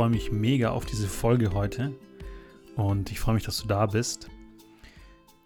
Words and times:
Freue 0.00 0.08
mich 0.08 0.32
mega 0.32 0.70
auf 0.70 0.86
diese 0.86 1.06
Folge 1.06 1.52
heute 1.52 1.94
und 2.74 3.12
ich 3.12 3.20
freue 3.20 3.34
mich, 3.34 3.44
dass 3.44 3.58
du 3.58 3.68
da 3.68 3.84
bist. 3.84 4.30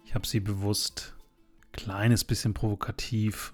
Ich 0.05 0.15
habe 0.15 0.25
sie 0.25 0.39
bewusst 0.39 1.13
kleines 1.73 2.23
bisschen 2.23 2.53
provokativ. 2.53 3.53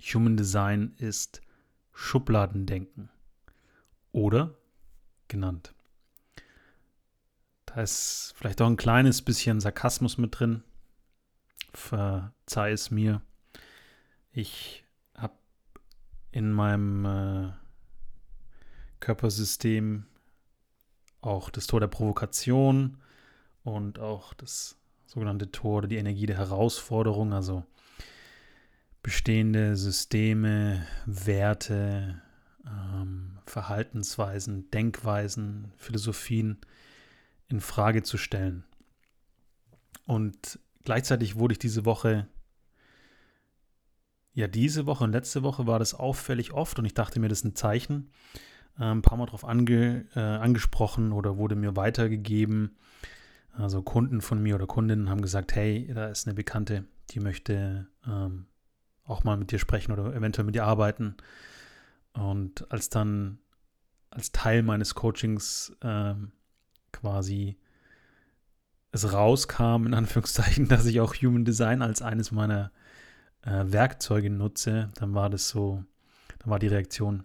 Human 0.00 0.36
Design 0.36 0.96
ist 0.98 1.42
Schubladendenken 1.92 3.08
oder 4.10 4.58
genannt. 5.28 5.74
Da 7.66 7.82
ist 7.82 8.34
vielleicht 8.36 8.60
auch 8.60 8.66
ein 8.66 8.76
kleines 8.76 9.22
bisschen 9.22 9.60
Sarkasmus 9.60 10.18
mit 10.18 10.40
drin. 10.40 10.64
Verzeih 11.72 12.72
es 12.72 12.90
mir. 12.90 13.22
Ich 14.32 14.84
habe 15.14 15.34
in 16.32 16.50
meinem 16.50 17.04
äh, 17.04 17.52
Körpersystem 18.98 20.06
auch 21.26 21.50
das 21.50 21.66
Tor 21.66 21.80
der 21.80 21.88
Provokation 21.88 22.98
und 23.64 23.98
auch 23.98 24.32
das 24.34 24.78
sogenannte 25.06 25.50
Tor 25.50 25.78
oder 25.78 25.88
die 25.88 25.96
Energie 25.96 26.26
der 26.26 26.38
Herausforderung, 26.38 27.32
also 27.32 27.64
bestehende 29.02 29.76
Systeme, 29.76 30.86
Werte, 31.04 32.20
ähm, 32.66 33.38
Verhaltensweisen, 33.46 34.70
Denkweisen, 34.70 35.72
Philosophien 35.76 36.58
in 37.48 37.60
Frage 37.60 38.02
zu 38.02 38.18
stellen. 38.18 38.64
Und 40.06 40.58
gleichzeitig 40.84 41.36
wurde 41.36 41.52
ich 41.52 41.58
diese 41.58 41.84
Woche, 41.84 42.26
ja, 44.34 44.48
diese 44.48 44.86
Woche 44.86 45.04
und 45.04 45.12
letzte 45.12 45.42
Woche 45.42 45.66
war 45.66 45.78
das 45.78 45.94
auffällig 45.94 46.52
oft 46.52 46.78
und 46.78 46.84
ich 46.84 46.94
dachte 46.94 47.20
mir, 47.20 47.28
das 47.28 47.38
ist 47.38 47.44
ein 47.44 47.54
Zeichen, 47.54 48.10
äh, 48.78 48.84
ein 48.84 49.02
paar 49.02 49.18
Mal 49.18 49.26
darauf 49.26 49.44
ange, 49.44 50.06
äh, 50.14 50.20
angesprochen 50.20 51.12
oder 51.12 51.36
wurde 51.36 51.56
mir 51.56 51.76
weitergegeben. 51.76 52.76
Also 53.52 53.82
Kunden 53.82 54.20
von 54.20 54.42
mir 54.42 54.54
oder 54.56 54.66
Kundinnen 54.66 55.08
haben 55.08 55.22
gesagt, 55.22 55.54
hey, 55.54 55.90
da 55.94 56.08
ist 56.08 56.26
eine 56.26 56.34
Bekannte, 56.34 56.84
die 57.10 57.20
möchte 57.20 57.86
ähm, 58.06 58.46
auch 59.04 59.24
mal 59.24 59.36
mit 59.36 59.50
dir 59.50 59.58
sprechen 59.58 59.92
oder 59.92 60.14
eventuell 60.14 60.44
mit 60.44 60.54
dir 60.54 60.64
arbeiten. 60.64 61.16
Und 62.12 62.70
als 62.70 62.90
dann 62.90 63.38
als 64.10 64.32
Teil 64.32 64.62
meines 64.62 64.94
Coachings 64.94 65.76
ähm, 65.82 66.32
quasi 66.92 67.58
es 68.92 69.12
rauskam, 69.12 69.86
in 69.86 69.94
Anführungszeichen, 69.94 70.68
dass 70.68 70.86
ich 70.86 71.00
auch 71.00 71.14
Human 71.14 71.44
Design 71.44 71.82
als 71.82 72.02
eines 72.02 72.32
meiner 72.32 72.72
äh, 73.42 73.64
Werkzeuge 73.66 74.30
nutze, 74.30 74.90
dann 74.96 75.14
war 75.14 75.30
das 75.30 75.48
so, 75.48 75.84
dann 76.38 76.50
war 76.50 76.58
die 76.58 76.68
Reaktion, 76.68 77.24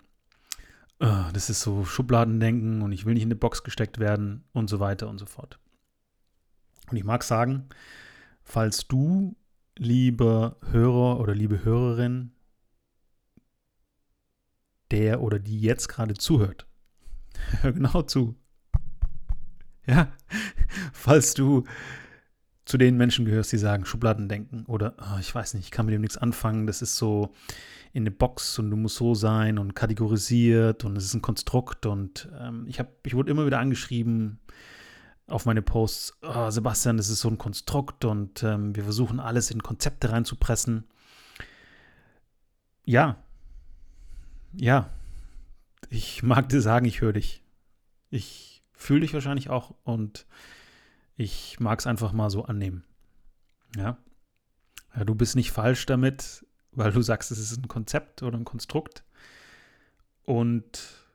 oh, 1.02 1.26
das 1.34 1.50
ist 1.50 1.62
so 1.62 1.84
Schubladendenken 1.84 2.82
und 2.82 2.92
ich 2.92 3.06
will 3.06 3.14
nicht 3.14 3.24
in 3.24 3.28
eine 3.28 3.36
Box 3.36 3.64
gesteckt 3.64 4.00
werden 4.00 4.44
und 4.54 4.70
so 4.70 4.80
weiter 4.80 5.10
und 5.10 5.18
so 5.18 5.26
fort. 5.26 5.60
Und 6.90 6.98
ich 6.98 7.04
mag 7.04 7.24
sagen, 7.24 7.68
falls 8.44 8.88
du, 8.88 9.36
lieber 9.78 10.58
Hörer 10.70 11.20
oder 11.20 11.34
liebe 11.34 11.64
Hörerin, 11.64 12.32
der 14.92 15.22
oder 15.22 15.40
die 15.40 15.60
jetzt 15.60 15.88
gerade 15.88 16.14
zuhört, 16.14 16.68
hör 17.62 17.72
genau 17.72 18.04
zu. 18.04 18.36
Ja, 19.88 20.12
falls 20.94 21.34
du 21.34 21.64
zu 22.66 22.78
den 22.78 22.98
Menschen 22.98 23.26
gehörst, 23.26 23.52
die 23.52 23.58
sagen 23.58 23.86
Schubladendenken 23.86 24.66
oder 24.66 24.96
oh, 25.00 25.20
ich 25.20 25.34
weiß 25.34 25.56
nicht, 25.56 25.66
ich 25.66 25.72
kann 25.72 25.86
mit 25.86 25.94
dem 25.94 26.02
nichts 26.02 26.18
anfangen, 26.18 26.68
das 26.68 26.82
ist 26.82 26.96
so, 26.96 27.34
in 27.94 28.04
eine 28.04 28.12
Box 28.12 28.58
und 28.58 28.72
du 28.72 28.78
musst 28.78 28.96
so 28.96 29.14
sein 29.16 29.58
und 29.58 29.76
kategorisiert 29.76 30.86
und 30.86 30.98
es 30.98 31.06
ist 31.06 31.14
ein 31.14 31.22
Konstrukt 31.22 31.86
und 31.86 32.30
ähm, 32.40 32.66
ich 32.68 32.80
habe, 32.80 32.90
ich 33.06 33.16
wurde 33.16 33.32
immer 33.32 33.46
wieder 33.46 33.60
angeschrieben 33.60 34.40
auf 35.28 35.46
meine 35.46 35.62
Posts, 35.62 36.20
oh, 36.22 36.50
Sebastian, 36.50 36.98
das 36.98 37.10
ist 37.10 37.20
so 37.20 37.30
ein 37.30 37.38
Konstrukt 37.38 38.06
und 38.06 38.44
ähm, 38.44 38.76
wir 38.76 38.84
versuchen 38.84 39.20
alles 39.20 39.52
in 39.52 39.62
Konzepte 39.62 40.12
reinzupressen. 40.12 40.86
Ja, 42.86 43.18
ja, 44.54 44.90
ich 45.90 46.24
mag 46.24 46.50
dir 46.50 46.62
sagen, 46.62 46.86
ich 46.86 47.02
höre 47.02 47.14
dich. 47.14 47.44
Ich 48.10 48.64
fühle 48.74 49.02
dich 49.02 49.14
wahrscheinlich 49.14 49.50
auch 49.50 49.74
und 49.84 50.26
ich 51.22 51.60
mag 51.60 51.80
es 51.80 51.88
einfach 51.88 52.12
mal 52.12 52.30
so 52.30 52.46
annehmen. 52.46 52.84
Ja. 53.76 53.98
ja. 54.96 55.04
Du 55.06 55.16
bist 55.16 55.36
nicht 55.36 55.52
falsch 55.52 55.86
damit 55.86 56.44
weil 56.72 56.92
du 56.92 57.02
sagst, 57.02 57.32
es 57.32 57.40
ist 57.40 57.58
ein 57.58 57.68
Konzept 57.68 58.24
oder 58.24 58.38
ein 58.38 58.46
Konstrukt. 58.46 59.04
Und 60.24 61.06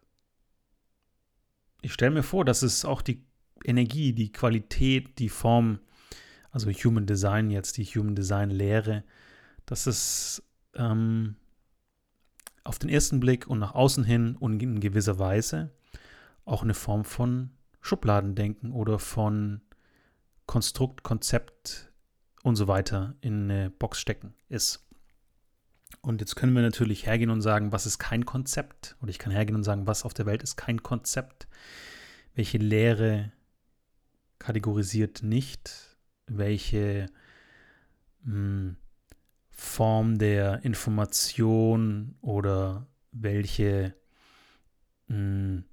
ich 1.82 1.92
stelle 1.92 2.12
mir 2.12 2.22
vor, 2.22 2.44
dass 2.44 2.62
es 2.62 2.84
auch 2.84 3.02
die 3.02 3.24
Energie, 3.64 4.12
die 4.12 4.32
Qualität, 4.32 5.18
die 5.18 5.28
Form, 5.28 5.80
also 6.50 6.70
Human 6.70 7.06
Design 7.06 7.50
jetzt, 7.50 7.78
die 7.78 7.84
Human 7.84 8.14
Design 8.14 8.50
Lehre, 8.50 9.04
dass 9.64 9.86
es 9.86 10.42
ähm, 10.74 11.36
auf 12.64 12.78
den 12.78 12.90
ersten 12.90 13.20
Blick 13.20 13.46
und 13.46 13.58
nach 13.58 13.74
außen 13.74 14.04
hin 14.04 14.36
und 14.36 14.62
in 14.62 14.80
gewisser 14.80 15.18
Weise 15.18 15.72
auch 16.44 16.62
eine 16.62 16.74
Form 16.74 17.04
von 17.04 17.50
Schubladendenken 17.80 18.72
oder 18.72 18.98
von 18.98 19.62
Konstrukt, 20.46 21.02
Konzept 21.02 21.92
und 22.42 22.56
so 22.56 22.68
weiter 22.68 23.16
in 23.20 23.50
eine 23.50 23.70
Box 23.70 24.00
stecken 24.00 24.34
ist. 24.48 24.86
Und 26.00 26.20
jetzt 26.20 26.36
können 26.36 26.54
wir 26.54 26.62
natürlich 26.62 27.06
hergehen 27.06 27.30
und 27.30 27.42
sagen, 27.42 27.72
was 27.72 27.86
ist 27.86 27.98
kein 27.98 28.24
Konzept? 28.24 28.96
Oder 29.00 29.10
ich 29.10 29.18
kann 29.18 29.32
hergehen 29.32 29.56
und 29.56 29.64
sagen, 29.64 29.86
was 29.86 30.04
auf 30.04 30.14
der 30.14 30.26
Welt 30.26 30.42
ist 30.42 30.56
kein 30.56 30.82
Konzept? 30.82 31.48
Welche 32.34 32.58
Lehre 32.58 33.32
kategorisiert 34.38 35.22
nicht? 35.22 35.98
Welche 36.26 37.06
mh, 38.22 38.32
hm, 38.32 38.76
Form 39.50 40.18
der 40.18 40.64
Information 40.64 42.16
oder 42.20 42.86
welche 43.10 43.94
mh, 45.08 45.16
hm, 45.16 45.64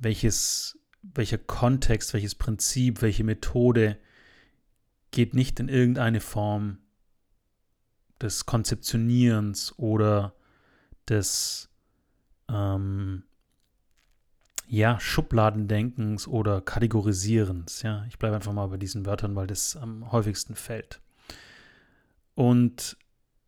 welches 0.00 0.79
welcher 1.02 1.38
Kontext, 1.38 2.12
welches 2.12 2.34
Prinzip, 2.34 3.02
welche 3.02 3.24
Methode 3.24 3.98
geht 5.10 5.34
nicht 5.34 5.58
in 5.60 5.68
irgendeine 5.68 6.20
Form 6.20 6.78
des 8.20 8.46
Konzeptionierens 8.46 9.74
oder 9.78 10.34
des 11.08 11.70
ähm, 12.48 13.24
ja, 14.66 15.00
Schubladendenkens 15.00 16.28
oder 16.28 16.60
Kategorisierens. 16.60 17.82
Ja, 17.82 18.04
ich 18.08 18.18
bleibe 18.18 18.36
einfach 18.36 18.52
mal 18.52 18.68
bei 18.68 18.76
diesen 18.76 19.04
Wörtern, 19.04 19.34
weil 19.34 19.48
das 19.48 19.76
am 19.76 20.12
häufigsten 20.12 20.54
fällt. 20.54 21.00
Und 22.34 22.96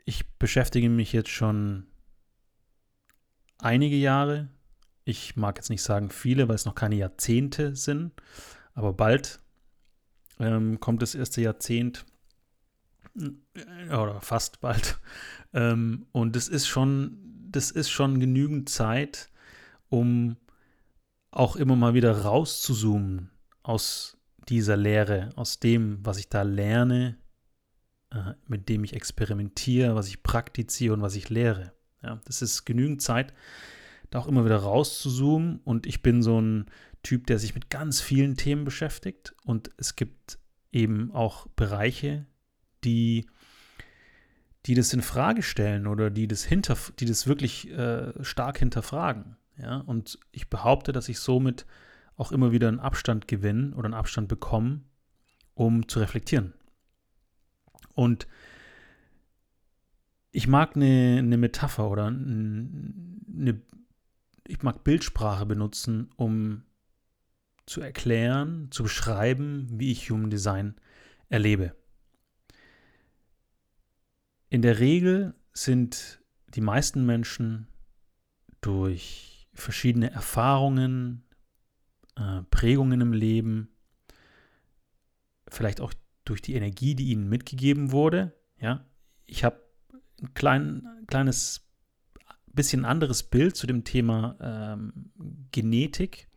ich 0.04 0.28
beschäftige 0.38 0.88
mich 0.88 1.12
jetzt 1.12 1.30
schon 1.30 1.86
einige 3.58 3.96
Jahre. 3.96 4.48
Ich 5.04 5.36
mag 5.36 5.56
jetzt 5.56 5.70
nicht 5.70 5.82
sagen 5.82 6.10
viele, 6.10 6.48
weil 6.48 6.54
es 6.54 6.64
noch 6.64 6.74
keine 6.74 6.94
Jahrzehnte 6.96 7.74
sind, 7.74 8.12
aber 8.74 8.92
bald 8.92 9.40
ähm, 10.38 10.80
kommt 10.80 11.02
das 11.02 11.14
erste 11.14 11.40
Jahrzehnt 11.40 12.04
oder 13.14 14.20
fast 14.20 14.60
bald. 14.60 14.98
Ähm, 15.54 16.06
und 16.12 16.34
das 16.34 16.48
ist 16.48 16.66
schon, 16.66 17.18
das 17.50 17.70
ist 17.70 17.90
schon 17.90 18.20
genügend 18.20 18.70
Zeit, 18.70 19.28
um 19.90 20.38
auch 21.30 21.56
immer 21.56 21.76
mal 21.76 21.92
wieder 21.92 22.22
rauszuzoomen 22.22 23.30
aus 23.62 24.16
dieser 24.48 24.78
Lehre, 24.78 25.28
aus 25.36 25.60
dem, 25.60 25.98
was 26.06 26.16
ich 26.16 26.30
da 26.30 26.40
lerne, 26.40 27.18
äh, 28.12 28.32
mit 28.46 28.70
dem 28.70 28.82
ich 28.82 28.94
experimentiere, 28.94 29.94
was 29.94 30.08
ich 30.08 30.22
praktiziere 30.22 30.94
und 30.94 31.02
was 31.02 31.16
ich 31.16 31.28
lehre. 31.28 31.72
Ja, 32.02 32.18
das 32.24 32.40
ist 32.40 32.64
genügend 32.64 33.02
Zeit, 33.02 33.34
da 34.12 34.20
auch 34.20 34.28
immer 34.28 34.44
wieder 34.44 34.58
rauszuzoomen. 34.58 35.60
Und 35.64 35.86
ich 35.86 36.02
bin 36.02 36.22
so 36.22 36.40
ein 36.40 36.66
Typ, 37.02 37.26
der 37.26 37.38
sich 37.38 37.54
mit 37.54 37.70
ganz 37.70 38.00
vielen 38.00 38.36
Themen 38.36 38.64
beschäftigt. 38.64 39.34
Und 39.44 39.70
es 39.78 39.96
gibt 39.96 40.38
eben 40.70 41.10
auch 41.12 41.46
Bereiche, 41.56 42.26
die, 42.84 43.26
die 44.66 44.74
das 44.74 44.92
in 44.92 45.02
Frage 45.02 45.42
stellen 45.42 45.86
oder 45.86 46.10
die 46.10 46.28
das 46.28 46.44
hinter, 46.44 46.76
die 47.00 47.06
das 47.06 47.26
wirklich 47.26 47.70
äh, 47.70 48.12
stark 48.22 48.58
hinterfragen. 48.58 49.36
Ja, 49.56 49.78
und 49.78 50.18
ich 50.30 50.48
behaupte, 50.48 50.92
dass 50.92 51.08
ich 51.08 51.18
somit 51.18 51.66
auch 52.16 52.32
immer 52.32 52.52
wieder 52.52 52.68
einen 52.68 52.80
Abstand 52.80 53.28
gewinne 53.28 53.74
oder 53.74 53.86
einen 53.86 53.94
Abstand 53.94 54.28
bekomme, 54.28 54.82
um 55.54 55.88
zu 55.88 56.00
reflektieren. 56.00 56.52
Und 57.94 58.26
ich 60.30 60.48
mag 60.48 60.76
eine, 60.76 61.16
eine 61.18 61.36
Metapher 61.36 61.90
oder 61.90 62.06
eine, 62.06 63.60
ich 64.46 64.62
mag 64.62 64.84
Bildsprache 64.84 65.46
benutzen, 65.46 66.10
um 66.16 66.64
zu 67.66 67.80
erklären, 67.80 68.68
zu 68.70 68.82
beschreiben, 68.82 69.68
wie 69.70 69.92
ich 69.92 70.10
Human 70.10 70.30
Design 70.30 70.74
erlebe. 71.28 71.74
In 74.48 74.62
der 74.62 74.80
Regel 74.80 75.34
sind 75.52 76.22
die 76.54 76.60
meisten 76.60 77.06
Menschen 77.06 77.68
durch 78.60 79.48
verschiedene 79.54 80.10
Erfahrungen, 80.10 81.24
äh, 82.16 82.42
Prägungen 82.50 83.00
im 83.00 83.12
Leben, 83.12 83.68
vielleicht 85.48 85.80
auch 85.80 85.94
durch 86.24 86.42
die 86.42 86.54
Energie, 86.54 86.94
die 86.94 87.10
ihnen 87.10 87.28
mitgegeben 87.28 87.92
wurde. 87.92 88.36
Ja, 88.60 88.86
ich 89.26 89.44
habe 89.44 89.60
ein 90.20 90.34
klein, 90.34 90.86
kleines, 91.06 91.68
bisschen 92.54 92.84
anderes 92.84 93.22
Bild 93.22 93.56
zu 93.56 93.66
dem 93.66 93.84
Thema 93.84 94.36
ähm, 94.40 95.10
Genetik. 95.52 96.28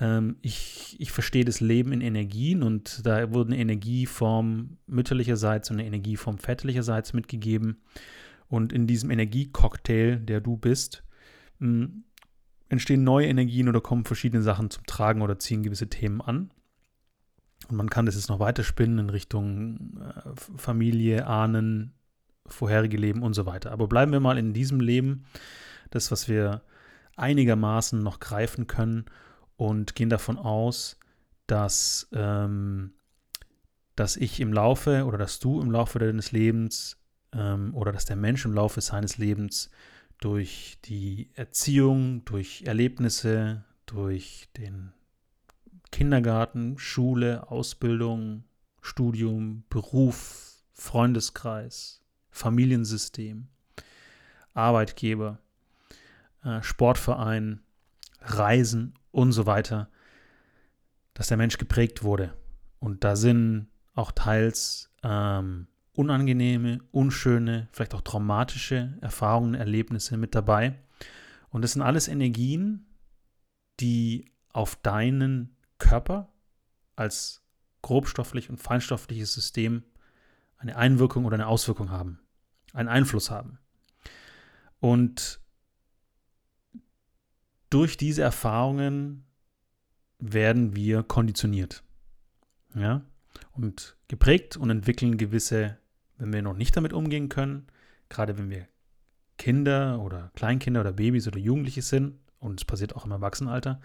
Ähm, 0.00 0.36
ich, 0.42 0.96
ich 0.98 1.12
verstehe 1.12 1.44
das 1.44 1.60
Leben 1.60 1.92
in 1.92 2.00
Energien 2.00 2.62
und 2.62 3.06
da 3.06 3.32
wurde 3.32 3.52
eine 3.52 3.60
Energieform 3.60 4.78
mütterlicherseits 4.86 5.70
und 5.70 5.78
eine 5.78 5.86
Energieform 5.86 6.38
väterlicherseits 6.38 7.12
mitgegeben. 7.12 7.82
Und 8.48 8.72
in 8.72 8.86
diesem 8.86 9.10
Energiecocktail, 9.10 10.18
der 10.18 10.40
du 10.40 10.56
bist, 10.56 11.04
mh, 11.58 11.88
entstehen 12.68 13.04
neue 13.04 13.26
Energien 13.26 13.68
oder 13.68 13.80
kommen 13.80 14.04
verschiedene 14.04 14.42
Sachen 14.42 14.70
zum 14.70 14.84
Tragen 14.86 15.22
oder 15.22 15.38
ziehen 15.38 15.62
gewisse 15.62 15.88
Themen 15.88 16.20
an. 16.20 16.50
Und 17.68 17.76
man 17.76 17.88
kann 17.88 18.06
das 18.06 18.16
jetzt 18.16 18.28
noch 18.28 18.40
weiter 18.40 18.62
spinnen 18.62 18.98
in 18.98 19.10
Richtung 19.10 19.98
äh, 20.00 20.30
Familie, 20.56 21.26
Ahnen, 21.26 21.94
vorherige 22.46 22.96
Leben 22.96 23.22
und 23.22 23.34
so 23.34 23.46
weiter. 23.46 23.72
Aber 23.72 23.88
bleiben 23.88 24.12
wir 24.12 24.20
mal 24.20 24.38
in 24.38 24.52
diesem 24.52 24.80
Leben, 24.80 25.24
das, 25.90 26.10
was 26.10 26.28
wir 26.28 26.62
einigermaßen 27.16 28.02
noch 28.02 28.20
greifen 28.20 28.66
können 28.66 29.06
und 29.56 29.94
gehen 29.94 30.10
davon 30.10 30.38
aus, 30.38 30.98
dass, 31.46 32.08
ähm, 32.12 32.92
dass 33.96 34.16
ich 34.16 34.40
im 34.40 34.52
Laufe 34.52 35.04
oder 35.04 35.18
dass 35.18 35.38
du 35.38 35.60
im 35.60 35.70
Laufe 35.70 35.98
deines 35.98 36.32
Lebens 36.32 36.98
ähm, 37.32 37.74
oder 37.74 37.92
dass 37.92 38.04
der 38.04 38.16
Mensch 38.16 38.44
im 38.44 38.52
Laufe 38.52 38.80
seines 38.80 39.18
Lebens 39.18 39.70
durch 40.20 40.78
die 40.84 41.30
Erziehung, 41.34 42.24
durch 42.24 42.62
Erlebnisse, 42.66 43.64
durch 43.86 44.48
den 44.56 44.92
Kindergarten, 45.92 46.78
Schule, 46.78 47.50
Ausbildung, 47.50 48.44
Studium, 48.80 49.64
Beruf, 49.68 50.64
Freundeskreis, 50.72 52.03
Familiensystem, 52.34 53.46
Arbeitgeber, 54.54 55.38
äh, 56.42 56.62
Sportverein, 56.62 57.60
Reisen 58.20 58.94
und 59.12 59.32
so 59.32 59.46
weiter, 59.46 59.88
dass 61.14 61.28
der 61.28 61.36
Mensch 61.36 61.58
geprägt 61.58 62.02
wurde. 62.02 62.34
Und 62.80 63.04
da 63.04 63.14
sind 63.14 63.68
auch 63.94 64.10
teils 64.10 64.90
ähm, 65.04 65.68
unangenehme, 65.92 66.80
unschöne, 66.90 67.68
vielleicht 67.70 67.94
auch 67.94 68.00
traumatische 68.00 68.98
Erfahrungen, 69.00 69.54
Erlebnisse 69.54 70.16
mit 70.16 70.34
dabei. 70.34 70.74
Und 71.50 71.62
das 71.62 71.72
sind 71.72 71.82
alles 71.82 72.08
Energien, 72.08 72.84
die 73.78 74.32
auf 74.52 74.74
deinen 74.74 75.56
Körper 75.78 76.32
als 76.96 77.44
grobstofflich 77.82 78.50
und 78.50 78.56
feinstoffliches 78.56 79.32
System 79.32 79.84
eine 80.56 80.76
Einwirkung 80.76 81.26
oder 81.26 81.34
eine 81.34 81.46
Auswirkung 81.46 81.90
haben, 81.90 82.20
einen 82.74 82.90
Einfluss 82.90 83.30
haben. 83.30 83.58
Und 84.80 85.40
durch 87.70 87.96
diese 87.96 88.22
Erfahrungen 88.22 89.24
werden 90.18 90.76
wir 90.76 91.02
konditioniert. 91.02 91.82
Ja? 92.74 93.02
Und 93.52 93.96
geprägt 94.08 94.58
und 94.58 94.68
entwickeln 94.68 95.16
gewisse 95.16 95.78
wenn 96.18 96.32
wir 96.32 96.42
noch 96.42 96.56
nicht 96.56 96.76
damit 96.76 96.92
umgehen 96.92 97.28
können, 97.28 97.66
gerade 98.08 98.38
wenn 98.38 98.50
wir 98.50 98.66
Kinder 99.36 100.00
oder 100.00 100.30
Kleinkinder 100.34 100.80
oder 100.80 100.92
Babys 100.92 101.26
oder 101.26 101.38
Jugendliche 101.38 101.82
sind, 101.82 102.14
und 102.38 102.60
es 102.60 102.64
passiert 102.64 102.94
auch 102.94 103.04
im 103.04 103.10
Erwachsenenalter, 103.10 103.80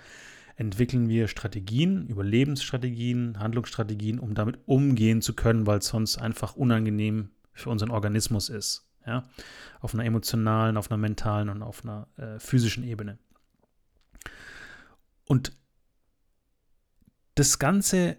entwickeln 0.58 1.08
wir 1.08 1.28
Strategien, 1.28 2.06
Überlebensstrategien, 2.08 3.40
Handlungsstrategien, 3.40 4.20
um 4.20 4.36
damit 4.36 4.60
umgehen 4.66 5.22
zu 5.22 5.34
können, 5.34 5.66
weil 5.66 5.80
es 5.80 5.88
sonst 5.88 6.18
einfach 6.18 6.56
unangenehm 6.56 7.30
für 7.60 7.70
unseren 7.70 7.92
Organismus 7.92 8.50
ist. 8.50 8.88
Ja? 9.06 9.28
Auf 9.80 9.94
einer 9.94 10.06
emotionalen, 10.06 10.78
auf 10.78 10.92
einer 10.92 10.98
mentalen 10.98 11.50
und 11.50 11.62
auf 11.62 11.84
einer 11.84 12.08
äh, 12.18 12.40
physischen 12.40 12.84
Ebene. 12.84 13.18
Und 15.26 15.54
das 17.36 17.60
ganze 17.60 18.18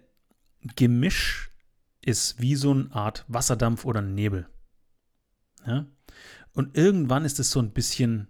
Gemisch 0.75 1.51
ist 2.01 2.41
wie 2.41 2.55
so 2.55 2.71
eine 2.71 2.91
Art 2.91 3.25
Wasserdampf 3.27 3.85
oder 3.85 4.01
Nebel. 4.01 4.47
Ja? 5.65 5.85
Und 6.53 6.75
irgendwann 6.75 7.25
ist 7.25 7.39
es 7.39 7.51
so 7.51 7.59
ein 7.59 7.71
bisschen 7.71 8.27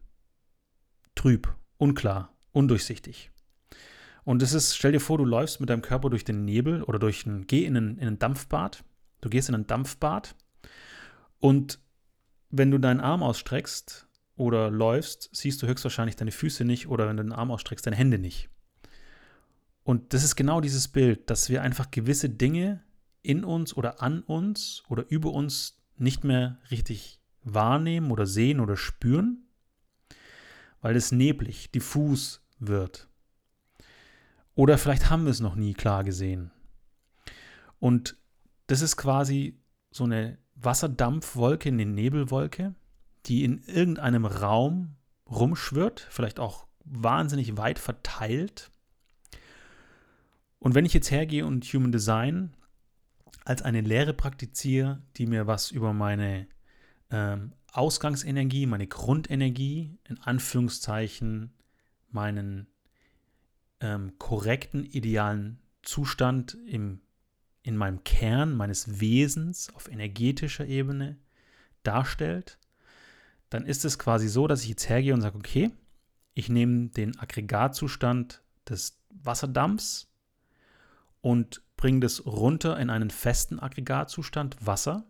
trüb, 1.16 1.56
unklar, 1.78 2.36
undurchsichtig. 2.52 3.32
Und 4.24 4.42
es 4.44 4.54
ist, 4.54 4.76
stell 4.76 4.92
dir 4.92 5.00
vor, 5.00 5.18
du 5.18 5.26
läufst 5.26 5.60
mit 5.60 5.70
deinem 5.70 5.82
Körper 5.82 6.10
durch 6.10 6.24
den 6.24 6.46
Nebel 6.46 6.84
oder 6.84 7.00
durch 7.00 7.26
ein, 7.26 7.48
geh 7.48 7.66
in 7.66 7.76
ein, 7.76 7.98
in 7.98 8.08
ein 8.08 8.20
Dampfbad. 8.20 8.84
Du 9.22 9.30
gehst 9.30 9.50
in 9.50 9.56
ein 9.56 9.68
Dampfbad 9.68 10.36
und 11.42 11.80
wenn 12.50 12.72
du 12.72 12.78
deinen 12.78 13.02
Arm 13.02 13.24
ausstreckst 13.24 14.08
oder 14.36 14.70
läufst, 14.70 15.30
siehst 15.34 15.62
du 15.62 15.68
höchstwahrscheinlich 15.68 16.16
deine 16.16 16.32
Füße 16.32 16.64
nicht 16.64 16.88
oder 16.88 17.08
wenn 17.08 17.18
du 17.18 17.24
den 17.24 17.34
Arm 17.34 17.52
ausstreckst, 17.52 17.86
deine 17.86 17.98
Hände 17.98 18.20
nicht. 18.20 18.50
Und 19.84 20.14
das 20.14 20.24
ist 20.24 20.36
genau 20.36 20.62
dieses 20.62 20.88
Bild, 20.88 21.30
dass 21.30 21.50
wir 21.50 21.64
einfach 21.64 21.90
gewisse 21.92 22.30
Dinge 22.30 22.84
in 23.24 23.44
uns 23.44 23.76
oder 23.76 24.02
an 24.02 24.22
uns 24.22 24.84
oder 24.88 25.06
über 25.10 25.32
uns 25.32 25.82
nicht 25.98 26.24
mehr 26.24 26.60
richtig 26.70 27.20
wahrnehmen 27.44 28.12
oder 28.12 28.28
sehen 28.28 28.60
oder 28.60 28.78
spüren, 28.78 29.48
weil 30.82 30.96
es 30.96 31.12
neblig, 31.12 31.72
diffus 31.72 32.42
wird. 32.60 33.08
Oder 34.54 34.78
vielleicht 34.78 35.10
haben 35.10 35.24
wir 35.24 35.32
es 35.32 35.40
noch 35.40 35.56
nie 35.56 35.74
klar 35.74 36.04
gesehen. 36.04 36.52
Und 37.80 38.16
das 38.68 38.82
ist 38.82 38.98
quasi 38.98 39.60
so 39.90 40.04
eine 40.04 40.38
Wasserdampfwolke, 40.64 41.70
eine 41.70 41.86
Nebelwolke, 41.86 42.76
die 43.26 43.44
in 43.44 43.64
irgendeinem 43.64 44.26
Raum 44.26 44.96
rumschwirrt, 45.30 46.08
vielleicht 46.10 46.40
auch 46.40 46.68
wahnsinnig 46.84 47.58
weit 47.58 47.80
verteilt. 47.80 48.72
Und 50.60 50.76
wenn 50.76 50.86
ich 50.86 50.94
jetzt 50.94 51.12
hergehe 51.12 51.46
und 51.46 51.66
Human 51.66 51.92
Design 51.92 52.54
als 53.46 53.62
eine 53.62 53.82
Lehre 53.82 54.14
praktiziere, 54.14 55.02
die 55.18 55.26
mir 55.26 55.48
was 55.48 55.72
über 55.72 55.94
meine 55.94 56.48
ähm, 57.10 57.54
Ausgangsenergie, 57.72 58.66
meine 58.66 58.88
Grundenergie, 58.88 59.98
in 60.08 60.20
Anführungszeichen, 60.20 61.54
meinen 62.10 62.68
ähm, 63.80 64.14
korrekten, 64.20 64.86
idealen 64.86 65.60
Zustand 65.82 66.58
im, 66.68 67.02
in 67.64 67.78
meinem 67.78 68.04
Kern 68.04 68.56
meines 68.56 69.00
Wesens 69.00 69.74
auf 69.74 69.90
energetischer 69.90 70.66
Ebene 70.66 71.18
darstellt, 71.84 72.58
dann 73.50 73.66
ist 73.66 73.86
es 73.86 74.00
quasi 74.00 74.28
so, 74.28 74.48
dass 74.48 74.64
ich 74.64 74.70
jetzt 74.70 74.90
hergehe 74.90 75.14
und 75.14 75.22
sage, 75.22 75.38
okay, 75.38 75.72
ich 76.34 76.50
nehme 76.50 76.88
den 76.90 77.20
Aggregatzustand 77.20 78.42
des 78.68 78.98
Wasserdampfs 79.10 80.10
und 81.20 81.62
bringe 81.76 82.00
das 82.00 82.26
runter 82.26 82.80
in 82.80 82.90
einen 82.90 83.10
festen 83.10 83.60
Aggregatzustand, 83.60 84.66
Wasser. 84.66 85.06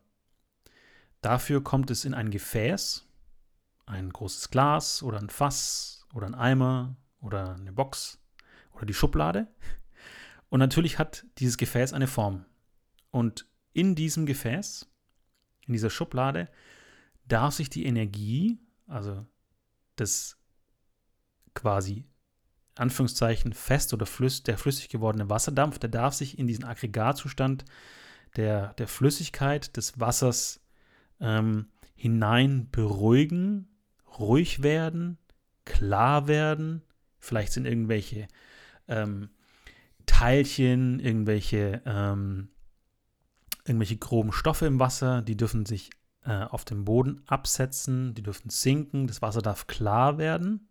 Dafür 1.21 1.63
kommt 1.63 1.91
es 1.91 2.03
in 2.05 2.13
ein 2.13 2.31
Gefäß, 2.31 3.05
ein 3.85 4.09
großes 4.09 4.49
Glas 4.49 5.03
oder 5.03 5.19
ein 5.19 5.29
Fass 5.29 6.07
oder 6.13 6.25
ein 6.25 6.35
Eimer 6.35 6.95
oder 7.19 7.55
eine 7.55 7.71
Box 7.71 8.19
oder 8.73 8.85
die 8.85 8.93
Schublade. 8.93 9.47
Und 10.51 10.59
natürlich 10.59 10.99
hat 10.99 11.25
dieses 11.37 11.57
Gefäß 11.57 11.93
eine 11.93 12.07
Form. 12.07 12.45
Und 13.09 13.47
in 13.71 13.95
diesem 13.95 14.25
Gefäß, 14.25 14.85
in 15.65 15.71
dieser 15.71 15.89
Schublade, 15.89 16.49
darf 17.25 17.53
sich 17.53 17.69
die 17.69 17.85
Energie, 17.85 18.59
also 18.85 19.25
das 19.95 20.37
quasi 21.53 22.03
Anführungszeichen 22.75 23.53
fest 23.53 23.93
oder 23.93 24.05
flüss, 24.05 24.43
der 24.43 24.57
flüssig 24.57 24.89
gewordene 24.89 25.29
Wasserdampf, 25.29 25.79
der 25.79 25.89
darf 25.89 26.15
sich 26.15 26.37
in 26.37 26.47
diesen 26.47 26.65
Aggregatzustand 26.65 27.63
der, 28.35 28.73
der 28.73 28.89
Flüssigkeit 28.89 29.77
des 29.77 30.01
Wassers 30.01 30.59
ähm, 31.21 31.69
hinein 31.95 32.67
beruhigen, 32.71 33.69
ruhig 34.19 34.63
werden, 34.63 35.17
klar 35.63 36.27
werden. 36.27 36.81
Vielleicht 37.19 37.53
sind 37.53 37.65
irgendwelche 37.65 38.27
ähm, 38.89 39.29
Teilchen, 40.11 40.99
irgendwelche, 40.99 41.81
ähm, 41.85 42.49
irgendwelche 43.63 43.95
groben 43.95 44.33
Stoffe 44.33 44.65
im 44.65 44.77
Wasser, 44.77 45.21
die 45.21 45.37
dürfen 45.37 45.65
sich 45.65 45.89
äh, 46.25 46.43
auf 46.43 46.65
dem 46.65 46.83
Boden 46.83 47.23
absetzen, 47.27 48.13
die 48.13 48.21
dürfen 48.21 48.49
sinken, 48.49 49.07
das 49.07 49.21
Wasser 49.21 49.41
darf 49.41 49.67
klar 49.67 50.17
werden. 50.17 50.67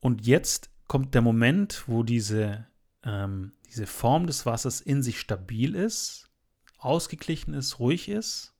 Und 0.00 0.26
jetzt 0.26 0.70
kommt 0.88 1.14
der 1.14 1.20
Moment, 1.20 1.84
wo 1.86 2.02
diese, 2.02 2.66
ähm, 3.02 3.52
diese 3.68 3.86
Form 3.86 4.26
des 4.26 4.46
Wassers 4.46 4.80
in 4.80 5.02
sich 5.02 5.20
stabil 5.20 5.74
ist, 5.74 6.30
ausgeglichen 6.78 7.52
ist, 7.52 7.78
ruhig 7.78 8.08
ist, 8.08 8.54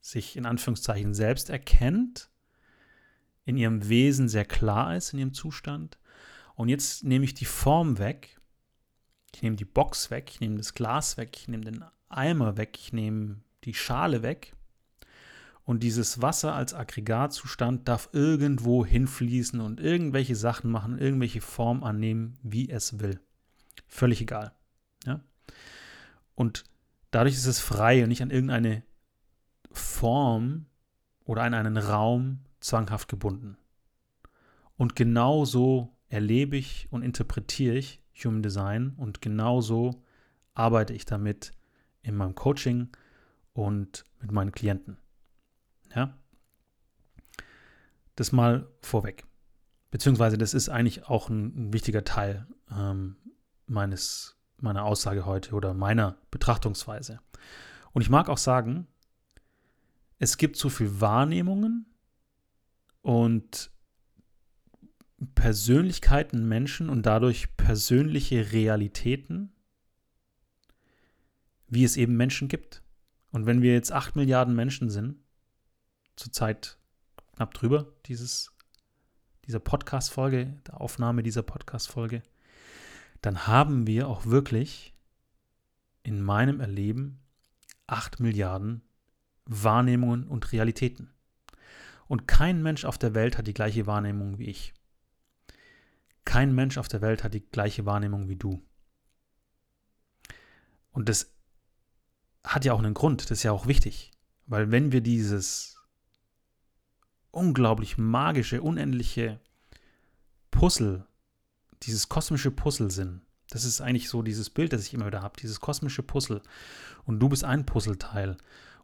sich 0.00 0.34
in 0.34 0.46
Anführungszeichen 0.46 1.12
selbst 1.12 1.50
erkennt, 1.50 2.30
in 3.44 3.58
ihrem 3.58 3.86
Wesen 3.86 4.30
sehr 4.30 4.46
klar 4.46 4.96
ist, 4.96 5.12
in 5.12 5.18
ihrem 5.18 5.34
Zustand. 5.34 5.98
Und 6.54 6.68
jetzt 6.68 7.04
nehme 7.04 7.24
ich 7.24 7.34
die 7.34 7.44
Form 7.44 7.98
weg, 7.98 8.40
ich 9.34 9.42
nehme 9.42 9.56
die 9.56 9.64
Box 9.64 10.10
weg, 10.10 10.30
ich 10.30 10.40
nehme 10.40 10.56
das 10.56 10.74
Glas 10.74 11.16
weg, 11.16 11.36
ich 11.36 11.48
nehme 11.48 11.64
den 11.64 11.84
Eimer 12.08 12.56
weg, 12.56 12.78
ich 12.78 12.92
nehme 12.92 13.40
die 13.64 13.74
Schale 13.74 14.22
weg. 14.22 14.54
Und 15.64 15.82
dieses 15.82 16.20
Wasser 16.20 16.54
als 16.54 16.74
Aggregatzustand 16.74 17.88
darf 17.88 18.10
irgendwo 18.12 18.84
hinfließen 18.84 19.60
und 19.60 19.80
irgendwelche 19.80 20.36
Sachen 20.36 20.70
machen, 20.70 20.98
irgendwelche 20.98 21.40
Form 21.40 21.82
annehmen, 21.82 22.38
wie 22.42 22.68
es 22.68 23.00
will. 23.00 23.20
Völlig 23.86 24.20
egal. 24.20 24.52
Ja? 25.06 25.20
Und 26.34 26.64
dadurch 27.10 27.34
ist 27.34 27.46
es 27.46 27.60
frei 27.60 28.02
und 28.02 28.10
nicht 28.10 28.22
an 28.22 28.30
irgendeine 28.30 28.82
Form 29.72 30.66
oder 31.24 31.42
an 31.42 31.54
einen 31.54 31.78
Raum 31.78 32.40
zwanghaft 32.60 33.08
gebunden. 33.08 33.56
Und 34.76 34.96
genau 34.96 35.44
so 35.46 35.93
erlebe 36.08 36.56
ich 36.56 36.88
und 36.90 37.02
interpretiere 37.02 37.76
ich 37.76 38.00
Human 38.22 38.42
Design 38.42 38.94
und 38.96 39.20
genau 39.20 39.60
so 39.60 40.02
arbeite 40.54 40.92
ich 40.92 41.04
damit 41.04 41.52
in 42.02 42.14
meinem 42.14 42.34
Coaching 42.34 42.88
und 43.52 44.04
mit 44.20 44.30
meinen 44.30 44.52
Klienten. 44.52 44.98
Ja? 45.94 46.16
Das 48.16 48.32
mal 48.32 48.68
vorweg. 48.80 49.24
Beziehungsweise 49.90 50.38
das 50.38 50.54
ist 50.54 50.68
eigentlich 50.68 51.08
auch 51.08 51.28
ein, 51.28 51.72
wichtiger 51.72 52.04
Teil 52.04 52.46
ähm, 52.70 53.16
meines, 53.66 54.36
meiner 54.58 54.84
Aussage 54.84 55.24
heute 55.24 55.54
oder 55.54 55.74
meiner 55.74 56.16
Betrachtungsweise. 56.30 57.20
Und 57.92 58.02
ich 58.02 58.10
mag 58.10 58.28
auch 58.28 58.38
sagen, 58.38 58.86
es 60.18 60.36
gibt 60.36 60.56
so 60.56 60.68
viel 60.68 61.00
Wahrnehmungen 61.00 61.86
und 63.02 63.70
Persönlichkeiten, 65.34 66.48
Menschen 66.48 66.88
und 66.88 67.06
dadurch 67.06 67.56
persönliche 67.56 68.52
Realitäten, 68.52 69.52
wie 71.68 71.84
es 71.84 71.96
eben 71.96 72.16
Menschen 72.16 72.48
gibt. 72.48 72.82
Und 73.30 73.46
wenn 73.46 73.62
wir 73.62 73.72
jetzt 73.72 73.92
8 73.92 74.16
Milliarden 74.16 74.54
Menschen 74.54 74.90
sind, 74.90 75.16
zurzeit 76.16 76.78
knapp 77.34 77.54
drüber, 77.54 77.92
dieses, 78.06 78.52
dieser 79.46 79.60
Podcast-Folge, 79.60 80.56
der 80.66 80.80
Aufnahme 80.80 81.22
dieser 81.22 81.42
Podcast-Folge, 81.42 82.22
dann 83.22 83.46
haben 83.46 83.86
wir 83.86 84.08
auch 84.08 84.26
wirklich 84.26 84.94
in 86.02 86.22
meinem 86.22 86.60
Erleben 86.60 87.20
8 87.86 88.20
Milliarden 88.20 88.82
Wahrnehmungen 89.46 90.26
und 90.26 90.52
Realitäten. 90.52 91.10
Und 92.06 92.28
kein 92.28 92.62
Mensch 92.62 92.84
auf 92.84 92.98
der 92.98 93.14
Welt 93.14 93.38
hat 93.38 93.46
die 93.46 93.54
gleiche 93.54 93.86
Wahrnehmung 93.86 94.38
wie 94.38 94.46
ich. 94.46 94.74
Kein 96.24 96.54
Mensch 96.54 96.78
auf 96.78 96.88
der 96.88 97.00
Welt 97.00 97.22
hat 97.22 97.34
die 97.34 97.46
gleiche 97.48 97.86
Wahrnehmung 97.86 98.28
wie 98.28 98.36
du. 98.36 98.62
Und 100.90 101.08
das 101.08 101.34
hat 102.44 102.64
ja 102.64 102.72
auch 102.72 102.78
einen 102.78 102.94
Grund, 102.94 103.22
das 103.22 103.38
ist 103.38 103.42
ja 103.42 103.52
auch 103.52 103.66
wichtig. 103.66 104.12
Weil 104.46 104.70
wenn 104.70 104.92
wir 104.92 105.00
dieses 105.00 105.78
unglaublich 107.30 107.98
magische, 107.98 108.62
unendliche 108.62 109.40
Puzzle, 110.50 111.06
dieses 111.82 112.08
kosmische 112.08 112.50
Puzzle 112.50 112.90
sind, 112.90 113.22
das 113.50 113.64
ist 113.64 113.80
eigentlich 113.80 114.08
so 114.08 114.22
dieses 114.22 114.50
Bild, 114.50 114.72
das 114.72 114.86
ich 114.86 114.94
immer 114.94 115.06
wieder 115.06 115.22
habe, 115.22 115.38
dieses 115.40 115.60
kosmische 115.60 116.02
Puzzle. 116.02 116.42
Und 117.04 117.20
du 117.20 117.28
bist 117.28 117.44
ein 117.44 117.66
Puzzleteil. 117.66 118.36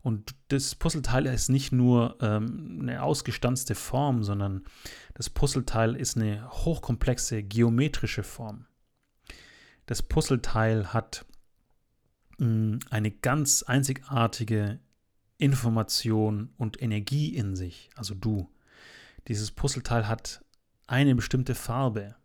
Und 0.02 0.34
das 0.48 0.74
Puzzleteil 0.74 1.26
ist 1.26 1.50
nicht 1.50 1.72
nur 1.72 2.16
ähm, 2.20 2.78
eine 2.80 3.02
ausgestanzte 3.02 3.74
Form, 3.74 4.24
sondern 4.24 4.64
das 5.14 5.28
Puzzleteil 5.28 5.94
ist 5.94 6.16
eine 6.16 6.48
hochkomplexe 6.50 7.42
geometrische 7.42 8.22
Form. 8.22 8.66
Das 9.86 10.02
Puzzleteil 10.02 10.92
hat 10.92 11.26
eine 12.38 13.10
ganz 13.10 13.62
einzigartige 13.64 14.78
Information 15.36 16.54
und 16.56 16.80
Energie 16.80 17.34
in 17.34 17.54
sich, 17.54 17.90
also 17.96 18.14
du. 18.14 18.50
Dieses 19.28 19.50
Puzzleteil 19.50 20.08
hat 20.08 20.42
eine 20.86 21.14
bestimmte 21.14 21.54
Farbe, 21.54 22.16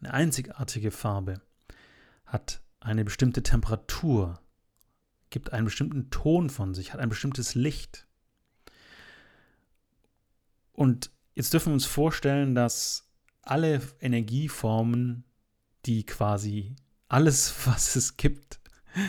eine 0.00 0.12
einzigartige 0.12 0.90
Farbe, 0.90 1.40
hat 2.26 2.62
eine 2.80 3.04
bestimmte 3.04 3.42
Temperatur, 3.42 4.40
gibt 5.30 5.52
einen 5.52 5.64
bestimmten 5.64 6.10
Ton 6.10 6.50
von 6.50 6.74
sich, 6.74 6.92
hat 6.92 7.00
ein 7.00 7.08
bestimmtes 7.08 7.54
Licht. 7.54 8.06
Und 10.72 11.10
jetzt 11.34 11.52
dürfen 11.52 11.70
wir 11.70 11.74
uns 11.74 11.86
vorstellen, 11.86 12.54
dass 12.54 13.08
alle 13.42 13.80
Energieformen, 14.00 15.24
die 15.86 16.04
quasi 16.04 16.74
alles, 17.08 17.54
was 17.66 17.96
es 17.96 18.16
gibt, 18.16 18.60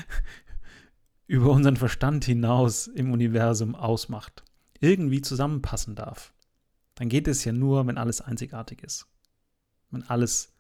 über 1.28 1.51
unseren 1.51 1.78
Verstand 1.78 2.25
hinaus 2.25 2.88
im 2.88 3.12
Universum 3.12 3.75
ausmacht, 3.75 4.44
irgendwie 4.80 5.22
zusammenpassen 5.22 5.96
darf, 5.96 6.34
dann 6.96 7.10
geht 7.10 7.28
es 7.28 7.44
ja 7.46 7.51
nur, 7.51 7.88
wenn 7.88 7.98
alles 7.98 8.22
einzigartig 8.22 8.84
ist. 8.84 9.08
Wenn 9.90 10.04
alles 10.04 10.54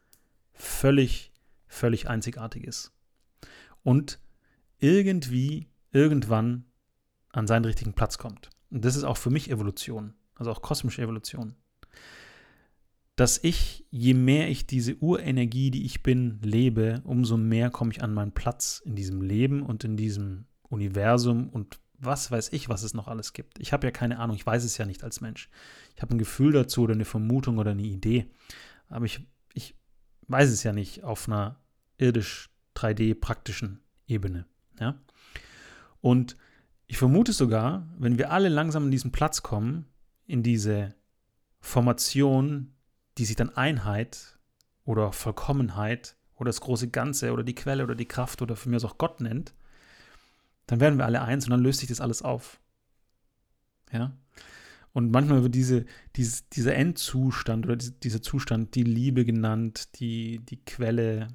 völlig, 0.53 1.31
völlig 1.67 2.09
einzigartig 2.09 2.63
ist. 2.63 2.91
Und 3.83 4.19
irgendwie, 4.81 5.67
irgendwann 5.91 6.65
an 7.31 7.47
seinen 7.47 7.65
richtigen 7.65 7.93
Platz 7.93 8.17
kommt. 8.17 8.49
Und 8.69 8.83
das 8.83 8.95
ist 8.97 9.03
auch 9.03 9.17
für 9.17 9.29
mich 9.29 9.49
Evolution, 9.49 10.13
also 10.35 10.51
auch 10.51 10.61
kosmische 10.61 11.01
Evolution. 11.01 11.55
Dass 13.15 13.37
ich, 13.43 13.85
je 13.91 14.13
mehr 14.13 14.49
ich 14.49 14.65
diese 14.65 14.95
Urenergie, 14.97 15.69
die 15.69 15.85
ich 15.85 16.01
bin, 16.01 16.39
lebe, 16.41 17.01
umso 17.03 17.37
mehr 17.37 17.69
komme 17.69 17.91
ich 17.91 18.01
an 18.01 18.13
meinen 18.13 18.31
Platz 18.31 18.81
in 18.83 18.95
diesem 18.95 19.21
Leben 19.21 19.61
und 19.61 19.83
in 19.83 19.95
diesem 19.95 20.45
Universum 20.63 21.49
und 21.49 21.79
was 21.99 22.31
weiß 22.31 22.51
ich, 22.53 22.67
was 22.67 22.81
es 22.81 22.95
noch 22.95 23.07
alles 23.07 23.33
gibt. 23.33 23.59
Ich 23.59 23.73
habe 23.73 23.85
ja 23.85 23.91
keine 23.91 24.17
Ahnung, 24.17 24.35
ich 24.35 24.45
weiß 24.45 24.63
es 24.63 24.77
ja 24.77 24.85
nicht 24.85 25.03
als 25.03 25.21
Mensch. 25.21 25.49
Ich 25.95 26.01
habe 26.01 26.15
ein 26.15 26.17
Gefühl 26.17 26.51
dazu 26.51 26.81
oder 26.81 26.95
eine 26.95 27.05
Vermutung 27.05 27.59
oder 27.59 27.71
eine 27.71 27.83
Idee, 27.83 28.31
aber 28.87 29.05
ich, 29.05 29.27
ich 29.53 29.75
weiß 30.27 30.49
es 30.49 30.63
ja 30.63 30.73
nicht 30.73 31.03
auf 31.03 31.27
einer 31.27 31.59
irdisch 31.99 32.49
3D-praktischen 32.75 33.81
Ebene. 34.07 34.47
Ja? 34.81 34.95
Und 36.01 36.35
ich 36.87 36.97
vermute 36.97 37.31
sogar, 37.31 37.87
wenn 37.97 38.17
wir 38.17 38.31
alle 38.31 38.49
langsam 38.49 38.85
an 38.85 38.91
diesen 38.91 39.13
Platz 39.13 39.43
kommen, 39.43 39.85
in 40.25 40.43
diese 40.43 40.93
Formation, 41.61 42.73
die 43.17 43.25
sich 43.25 43.35
dann 43.35 43.55
Einheit 43.55 44.37
oder 44.83 45.13
Vollkommenheit 45.13 46.17
oder 46.35 46.49
das 46.49 46.61
große 46.61 46.89
Ganze 46.89 47.31
oder 47.31 47.43
die 47.43 47.55
Quelle 47.55 47.83
oder 47.83 47.95
die 47.95 48.07
Kraft 48.07 48.41
oder 48.41 48.55
für 48.55 48.69
mich 48.69 48.83
auch 48.83 48.97
Gott 48.97 49.21
nennt, 49.21 49.53
dann 50.65 50.79
werden 50.79 50.97
wir 50.97 51.05
alle 51.05 51.21
eins 51.21 51.45
und 51.45 51.51
dann 51.51 51.61
löst 51.61 51.79
sich 51.79 51.89
das 51.89 52.01
alles 52.01 52.21
auf. 52.23 52.59
Ja? 53.91 54.17
Und 54.93 55.11
manchmal 55.11 55.43
wird 55.43 55.55
diese, 55.55 55.85
diese, 56.15 56.43
dieser 56.53 56.75
Endzustand 56.75 57.65
oder 57.65 57.75
dieser 57.75 58.21
Zustand 58.21 58.75
die 58.75 58.83
Liebe 58.83 59.23
genannt, 59.23 59.99
die, 59.99 60.39
die 60.39 60.63
Quelle 60.65 61.27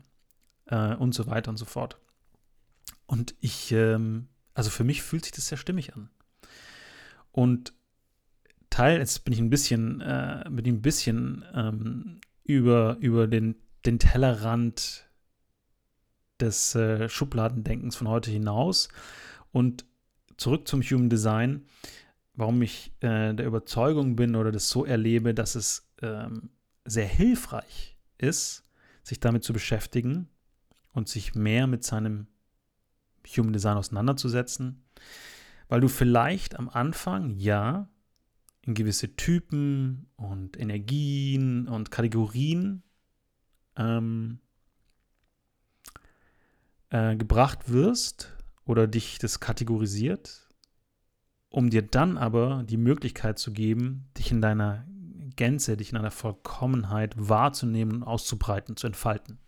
äh, 0.66 0.94
und 0.94 1.14
so 1.14 1.26
weiter 1.26 1.50
und 1.50 1.56
so 1.56 1.64
fort. 1.64 1.98
Und 3.06 3.34
ich, 3.40 3.72
ähm, 3.72 4.28
also 4.54 4.70
für 4.70 4.84
mich 4.84 5.02
fühlt 5.02 5.24
sich 5.24 5.32
das 5.32 5.48
sehr 5.48 5.58
stimmig 5.58 5.94
an. 5.94 6.10
Und 7.32 7.72
Teil, 8.70 8.98
jetzt 8.98 9.24
bin 9.24 9.32
ich 9.32 9.40
ein 9.40 9.50
bisschen, 9.50 10.00
äh, 10.00 10.44
bin 10.50 10.64
ich 10.64 10.72
ein 10.72 10.82
bisschen 10.82 11.44
ähm, 11.54 12.20
über, 12.44 12.96
über 13.00 13.26
den, 13.26 13.56
den 13.84 13.98
Tellerrand 13.98 15.08
des 16.40 16.74
äh, 16.74 17.08
Schubladendenkens 17.08 17.96
von 17.96 18.08
heute 18.08 18.30
hinaus 18.30 18.88
und 19.52 19.86
zurück 20.36 20.68
zum 20.68 20.82
Human 20.82 21.08
Design, 21.08 21.64
warum 22.34 22.60
ich 22.62 22.92
äh, 23.00 23.32
der 23.32 23.46
Überzeugung 23.46 24.16
bin 24.16 24.36
oder 24.36 24.52
das 24.52 24.68
so 24.68 24.84
erlebe, 24.84 25.32
dass 25.32 25.54
es 25.54 25.88
ähm, 26.02 26.50
sehr 26.84 27.06
hilfreich 27.06 27.96
ist, 28.18 28.62
sich 29.02 29.20
damit 29.20 29.44
zu 29.44 29.52
beschäftigen 29.52 30.28
und 30.92 31.08
sich 31.08 31.34
mehr 31.34 31.66
mit 31.66 31.84
seinem 31.84 32.26
Human 33.26 33.52
Design 33.52 33.76
auseinanderzusetzen. 33.76 34.82
weil 35.68 35.80
du 35.80 35.88
vielleicht 35.88 36.56
am 36.58 36.68
Anfang, 36.68 37.30
ja, 37.38 37.88
in 38.62 38.74
gewisse 38.74 39.16
Typen 39.16 40.08
und 40.16 40.58
Energien 40.58 41.68
und 41.68 41.90
Kategorien 41.90 42.82
ähm, 43.76 44.40
äh, 46.90 47.16
gebracht 47.16 47.70
wirst 47.70 48.32
oder 48.64 48.86
dich 48.86 49.18
das 49.18 49.40
kategorisiert, 49.40 50.48
um 51.48 51.70
dir 51.70 51.82
dann 51.82 52.18
aber 52.18 52.64
die 52.64 52.76
Möglichkeit 52.76 53.38
zu 53.38 53.52
geben, 53.52 54.08
dich 54.18 54.32
in 54.32 54.40
deiner 54.40 54.84
Gänze, 55.36 55.76
dich 55.76 55.90
in 55.90 55.98
einer 55.98 56.10
Vollkommenheit 56.10 57.14
wahrzunehmen 57.16 57.96
und 57.96 58.02
auszubreiten, 58.02 58.76
zu 58.76 58.86
entfalten. 58.86 59.38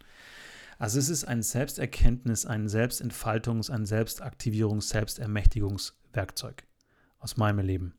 Also 0.79 0.99
es 0.99 1.09
ist 1.09 1.25
ein 1.25 1.43
Selbsterkenntnis, 1.43 2.47
ein 2.47 2.69
Selbstentfaltungs-, 2.69 3.71
ein 3.71 3.85
Selbstaktivierungs-, 3.85 4.89
Selbstermächtigungswerkzeug 4.89 6.65
aus 7.19 7.37
meinem 7.37 7.67
Leben. 7.67 7.95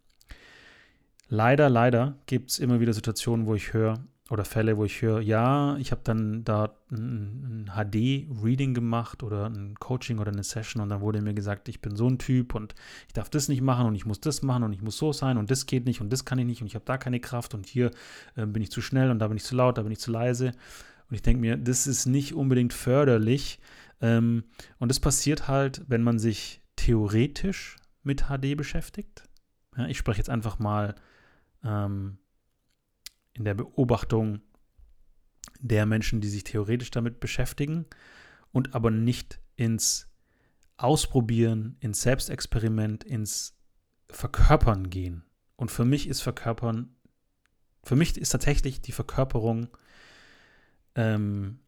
Leider, 1.27 1.69
leider 1.69 2.17
gibt 2.25 2.51
es 2.51 2.59
immer 2.59 2.79
wieder 2.79 2.93
Situationen, 2.93 3.45
wo 3.45 3.53
ich 3.53 3.74
höre, 3.74 4.03
oder 4.29 4.45
Fälle, 4.45 4.77
wo 4.77 4.86
ich 4.86 5.01
höre, 5.01 5.21
ja, 5.21 5.75
ich 5.77 5.91
habe 5.91 6.01
dann 6.03 6.43
da 6.43 6.75
ein, 6.91 7.71
HD-Reading 7.74 8.74
gemacht 8.74 9.24
oder 9.24 9.48
ein 9.48 9.75
Coaching 9.79 10.19
oder 10.19 10.31
eine 10.31 10.43
Session 10.43 10.81
und 10.81 10.89
dann 10.89 11.01
wurde 11.01 11.21
mir 11.21 11.33
gesagt, 11.33 11.67
ich 11.67 11.81
bin 11.81 11.95
so 11.95 12.07
ein 12.07 12.19
Typ 12.19 12.55
und 12.55 12.75
ich 13.07 13.13
darf 13.13 13.29
das 13.29 13.50
nicht 13.50 13.62
machen 13.62 13.88
und 13.88 13.95
ich 13.95 14.05
muss 14.05 14.21
das 14.21 14.41
machen 14.41 14.63
und 14.63 14.74
ich 14.74 14.81
muss 14.81 14.98
so 14.98 15.13
sein 15.13 15.38
und 15.38 15.50
das 15.50 15.65
geht 15.65 15.86
nicht 15.86 16.01
und 16.01 16.12
das 16.13 16.25
kann 16.25 16.38
ich 16.38 16.45
nicht 16.45 16.62
und 16.62 16.67
ich 16.67 16.75
habe 16.75 16.86
da 16.86 16.98
keine 16.98 17.19
Kraft 17.19 17.53
und 17.53 17.65
hier 17.65 17.91
äh, 18.36 18.45
bin 18.45 18.62
ich 18.62 18.71
zu 18.71 18.81
schnell 18.81 19.09
und 19.09 19.19
da 19.19 19.27
bin 19.27 19.38
ich 19.38 19.43
zu 19.43 19.55
laut, 19.55 19.77
da 19.77 19.81
bin 19.81 19.91
ich 19.91 20.00
zu 20.00 20.12
leise. 20.12 20.51
Und 21.09 21.15
ich 21.15 21.21
denke 21.21 21.41
mir, 21.41 21.57
das 21.57 21.87
ist 21.87 22.05
nicht 22.05 22.33
unbedingt 22.33 22.73
förderlich. 22.73 23.59
Ähm, 24.01 24.43
und 24.77 24.89
das 24.89 24.99
passiert 24.99 25.47
halt, 25.47 25.83
wenn 25.87 26.03
man 26.03 26.19
sich 26.19 26.61
theoretisch 26.75 27.77
mit 28.03 28.25
HD 28.27 28.55
beschäftigt. 28.55 29.23
Ja, 29.75 29.87
ich 29.87 29.97
spreche 29.97 30.19
jetzt 30.19 30.29
einfach 30.29 30.59
mal 30.59 30.95
ähm, 31.63 32.17
in 33.33 33.45
der 33.45 33.53
Beobachtung 33.53 34.41
der 35.59 35.85
Menschen, 35.85 36.21
die 36.21 36.29
sich 36.29 36.43
theoretisch 36.43 36.91
damit 36.91 37.19
beschäftigen 37.19 37.85
und 38.51 38.75
aber 38.75 38.91
nicht 38.91 39.39
ins 39.55 40.07
Ausprobieren, 40.77 41.75
ins 41.81 42.01
Selbstexperiment, 42.01 43.03
ins 43.03 43.57
Verkörpern 44.09 44.89
gehen. 44.89 45.25
Und 45.57 45.71
für 45.71 45.83
mich 45.83 46.07
ist 46.07 46.21
Verkörpern, 46.21 46.95
für 47.83 47.97
mich 47.97 48.17
ist 48.17 48.29
tatsächlich 48.29 48.81
die 48.81 48.93
Verkörperung 48.93 49.67
ähm, 51.00 51.60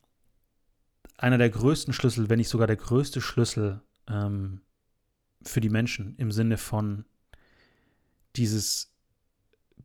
einer 1.16 1.38
der 1.38 1.50
größten 1.50 1.94
Schlüssel, 1.94 2.30
wenn 2.30 2.38
nicht 2.38 2.50
sogar 2.50 2.68
der 2.68 2.76
größte 2.76 3.22
Schlüssel 3.22 3.82
ähm, 4.08 4.60
für 5.42 5.62
die 5.62 5.70
Menschen 5.70 6.16
im 6.18 6.34
Sinne 6.34 6.58
von 6.58 7.06
dieses 8.36 8.94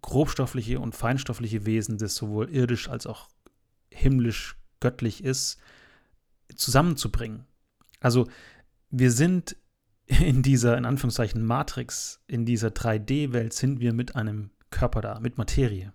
grobstoffliche 0.02 0.80
und 0.80 0.96
feinstoffliche 0.96 1.64
Wesen, 1.64 1.96
das 1.96 2.16
sowohl 2.16 2.50
irdisch 2.50 2.88
als 2.88 3.06
auch 3.06 3.28
himmlisch 3.90 4.56
göttlich 4.80 5.22
ist, 5.22 5.58
zusammenzubringen. 6.56 7.46
Also 8.00 8.28
wir 8.90 9.12
sind 9.12 9.56
in 10.06 10.42
dieser, 10.42 10.76
in 10.76 10.84
Anführungszeichen, 10.84 11.44
Matrix, 11.44 12.20
in 12.26 12.46
dieser 12.46 12.68
3D-Welt 12.68 13.52
sind 13.52 13.78
wir 13.78 13.92
mit 13.92 14.16
einem 14.16 14.50
Körper 14.70 15.02
da, 15.02 15.20
mit 15.20 15.38
Materie. 15.38 15.92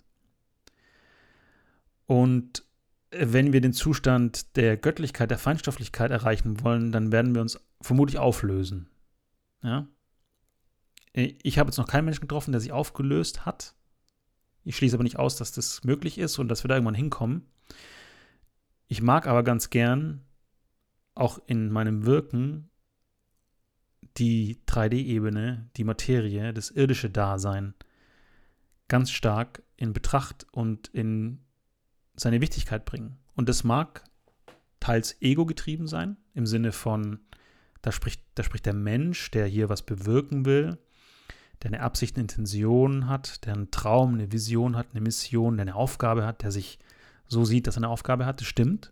Und 2.05 2.63
wenn 3.11 3.53
wir 3.53 3.61
den 3.61 3.73
Zustand 3.73 4.55
der 4.55 4.77
Göttlichkeit, 4.77 5.31
der 5.31 5.37
Feinstofflichkeit 5.37 6.11
erreichen 6.11 6.63
wollen, 6.63 6.91
dann 6.91 7.11
werden 7.11 7.35
wir 7.35 7.41
uns 7.41 7.59
vermutlich 7.81 8.19
auflösen. 8.19 8.89
Ja? 9.61 9.87
Ich 11.13 11.59
habe 11.59 11.69
jetzt 11.69 11.77
noch 11.77 11.87
keinen 11.87 12.05
Menschen 12.05 12.21
getroffen, 12.21 12.51
der 12.51 12.61
sich 12.61 12.71
aufgelöst 12.71 13.45
hat. 13.45 13.75
Ich 14.63 14.77
schließe 14.77 14.95
aber 14.95 15.03
nicht 15.03 15.19
aus, 15.19 15.35
dass 15.35 15.51
das 15.51 15.83
möglich 15.83 16.17
ist 16.17 16.39
und 16.39 16.47
dass 16.47 16.63
wir 16.63 16.69
da 16.69 16.75
irgendwann 16.75 16.95
hinkommen. 16.95 17.47
Ich 18.87 19.01
mag 19.01 19.27
aber 19.27 19.43
ganz 19.43 19.69
gern 19.69 20.21
auch 21.13 21.39
in 21.47 21.69
meinem 21.71 22.05
Wirken 22.05 22.69
die 24.17 24.61
3D-Ebene, 24.67 25.69
die 25.75 25.83
Materie, 25.83 26.53
das 26.53 26.69
irdische 26.69 27.09
Dasein 27.09 27.73
ganz 28.87 29.11
stark 29.11 29.63
in 29.77 29.93
Betracht 29.93 30.45
und 30.51 30.89
in 30.89 31.39
seine 32.15 32.41
Wichtigkeit 32.41 32.85
bringen. 32.85 33.17
Und 33.35 33.49
das 33.49 33.63
mag 33.63 34.03
teils 34.79 35.21
ego-getrieben 35.21 35.87
sein, 35.87 36.17
im 36.33 36.45
Sinne 36.45 36.71
von, 36.71 37.19
da 37.81 37.91
spricht, 37.91 38.21
da 38.35 38.43
spricht 38.43 38.65
der 38.65 38.73
Mensch, 38.73 39.31
der 39.31 39.45
hier 39.45 39.69
was 39.69 39.83
bewirken 39.83 40.45
will, 40.45 40.77
der 41.61 41.71
eine 41.71 41.81
Absicht, 41.81 42.15
eine 42.15 42.23
Intention 42.23 43.07
hat, 43.07 43.45
der 43.45 43.53
einen 43.53 43.71
Traum, 43.71 44.15
eine 44.15 44.31
Vision 44.31 44.75
hat, 44.75 44.87
eine 44.91 45.01
Mission, 45.01 45.57
der 45.57 45.63
eine 45.63 45.75
Aufgabe 45.75 46.25
hat, 46.25 46.41
der 46.41 46.51
sich 46.51 46.79
so 47.27 47.45
sieht, 47.45 47.67
dass 47.67 47.75
er 47.75 47.79
eine 47.79 47.89
Aufgabe 47.89 48.25
hat, 48.25 48.41
das 48.41 48.47
stimmt. 48.47 48.91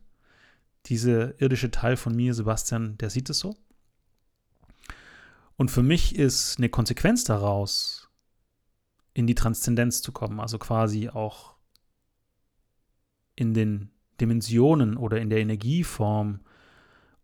Dieser 0.86 1.40
irdische 1.42 1.72
Teil 1.72 1.98
von 1.98 2.16
mir, 2.16 2.34
Sebastian, 2.34 2.98
der 2.98 3.10
sieht 3.10 3.30
es 3.30 3.40
so. 3.40 3.58
Und 5.58 5.72
für 5.72 5.84
mich 5.84 6.16
ist 6.16 6.58
eine 6.58 6.70
Konsequenz 6.70 7.26
daraus, 7.26 8.10
in 9.14 9.28
die 9.28 9.36
Transzendenz 9.36 10.02
zu 10.02 10.14
kommen, 10.14 10.40
also 10.40 10.58
quasi 10.58 11.10
auch 11.10 11.56
in 13.40 13.54
den 13.54 13.92
Dimensionen 14.20 14.98
oder 14.98 15.20
in 15.20 15.30
der 15.30 15.40
Energieform 15.40 16.42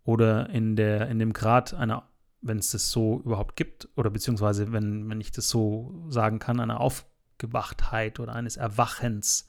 oder 0.04 0.50
in, 0.50 0.76
der, 0.76 1.10
in 1.10 1.20
dem 1.20 1.34
Grad 1.34 1.74
einer 1.74 2.08
wenn 2.46 2.60
es 2.60 2.72
das 2.72 2.92
so 2.92 3.22
überhaupt 3.26 3.56
gibt, 3.56 3.90
oder 3.96 4.10
beziehungsweise 4.10 4.72
wenn, 4.72 5.10
wenn 5.10 5.20
ich 5.20 5.32
das 5.32 5.50
so 5.50 6.06
sagen 6.10 6.40
kann, 6.40 6.60
einer 6.60 6.80
Aufgewachtheit 6.80 8.20
oder 8.20 8.36
eines 8.36 8.56
Erwachens 8.56 9.48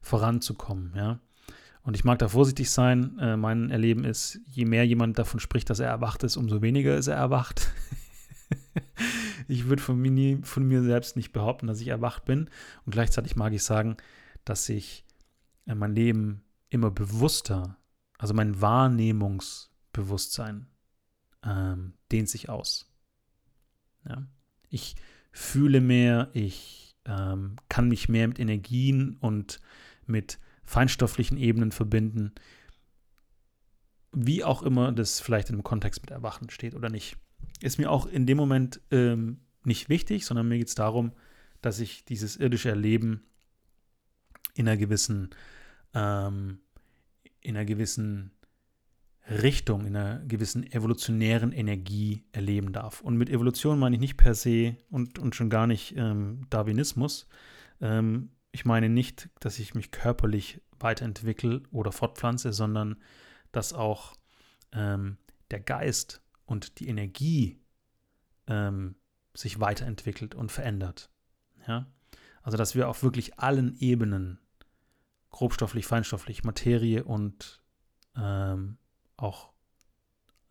voranzukommen, 0.00 0.92
ja. 0.96 1.20
Und 1.84 1.96
ich 1.96 2.04
mag 2.04 2.20
da 2.20 2.28
vorsichtig 2.28 2.70
sein. 2.70 3.18
Äh, 3.18 3.36
mein 3.36 3.70
Erleben 3.70 4.04
ist, 4.04 4.38
je 4.46 4.64
mehr 4.64 4.86
jemand 4.86 5.18
davon 5.18 5.40
spricht, 5.40 5.68
dass 5.68 5.80
er 5.80 5.88
erwacht 5.88 6.22
ist, 6.22 6.36
umso 6.36 6.62
weniger 6.62 6.96
ist 6.96 7.08
er 7.08 7.16
erwacht. 7.16 7.72
ich 9.48 9.66
würde 9.66 9.82
von 9.82 10.00
mir, 10.00 10.38
von 10.44 10.66
mir 10.66 10.82
selbst 10.84 11.16
nicht 11.16 11.32
behaupten, 11.32 11.66
dass 11.66 11.80
ich 11.80 11.88
erwacht 11.88 12.24
bin. 12.24 12.48
Und 12.86 12.92
gleichzeitig 12.92 13.34
mag 13.34 13.52
ich 13.52 13.64
sagen, 13.64 13.96
dass 14.44 14.68
ich 14.68 15.04
mein 15.66 15.94
Leben 15.94 16.42
immer 16.68 16.90
bewusster, 16.90 17.78
also 18.18 18.34
mein 18.34 18.60
Wahrnehmungsbewusstsein 18.60 20.66
ähm, 21.44 21.94
dehnt 22.10 22.28
sich 22.28 22.48
aus. 22.48 22.90
Ja? 24.08 24.26
Ich 24.68 24.96
fühle 25.32 25.80
mehr, 25.80 26.30
ich 26.32 26.96
ähm, 27.04 27.56
kann 27.68 27.88
mich 27.88 28.08
mehr 28.08 28.28
mit 28.28 28.38
Energien 28.38 29.16
und 29.20 29.60
mit 30.06 30.38
feinstofflichen 30.64 31.36
Ebenen 31.36 31.72
verbinden, 31.72 32.32
wie 34.12 34.44
auch 34.44 34.62
immer 34.62 34.92
das 34.92 35.20
vielleicht 35.20 35.48
einem 35.48 35.62
Kontext 35.62 36.02
mit 36.02 36.10
Erwachen 36.10 36.50
steht 36.50 36.74
oder 36.74 36.90
nicht. 36.90 37.16
Ist 37.60 37.78
mir 37.78 37.90
auch 37.90 38.06
in 38.06 38.26
dem 38.26 38.36
Moment 38.36 38.80
ähm, 38.90 39.40
nicht 39.64 39.88
wichtig, 39.88 40.26
sondern 40.26 40.48
mir 40.48 40.58
geht 40.58 40.68
es 40.68 40.74
darum, 40.74 41.12
dass 41.60 41.80
ich 41.80 42.04
dieses 42.04 42.36
irdische 42.36 42.68
Erleben 42.68 43.24
in 44.54 44.68
einer 44.68 44.76
gewissen, 44.76 45.30
ähm, 45.94 46.60
in 47.40 47.56
einer 47.56 47.64
gewissen 47.64 48.32
Richtung, 49.28 49.86
in 49.86 49.96
einer 49.96 50.18
gewissen 50.26 50.70
evolutionären 50.70 51.52
Energie 51.52 52.24
erleben 52.32 52.72
darf. 52.72 53.00
Und 53.00 53.16
mit 53.16 53.30
Evolution 53.30 53.78
meine 53.78 53.96
ich 53.96 54.00
nicht 54.00 54.16
per 54.16 54.34
se 54.34 54.76
und, 54.90 55.18
und 55.18 55.34
schon 55.34 55.48
gar 55.50 55.66
nicht 55.66 55.94
ähm, 55.96 56.46
Darwinismus. 56.50 57.28
Ähm, 57.80 58.30
ich 58.50 58.64
meine 58.64 58.88
nicht, 58.88 59.30
dass 59.40 59.58
ich 59.58 59.74
mich 59.74 59.90
körperlich 59.90 60.60
weiterentwickle 60.78 61.62
oder 61.70 61.92
fortpflanze, 61.92 62.52
sondern 62.52 62.96
dass 63.52 63.72
auch 63.72 64.14
ähm, 64.72 65.18
der 65.50 65.60
Geist 65.60 66.22
und 66.44 66.80
die 66.80 66.88
Energie 66.88 67.60
ähm, 68.46 68.96
sich 69.34 69.60
weiterentwickelt 69.60 70.34
und 70.34 70.50
verändert. 70.50 71.10
Ja? 71.66 71.86
Also 72.42 72.58
dass 72.58 72.74
wir 72.74 72.88
auf 72.88 73.02
wirklich 73.02 73.38
allen 73.38 73.76
Ebenen, 73.78 74.38
grobstofflich, 75.32 75.86
feinstofflich, 75.86 76.44
Materie 76.44 77.02
und 77.02 77.62
ähm, 78.16 78.78
auch 79.16 79.52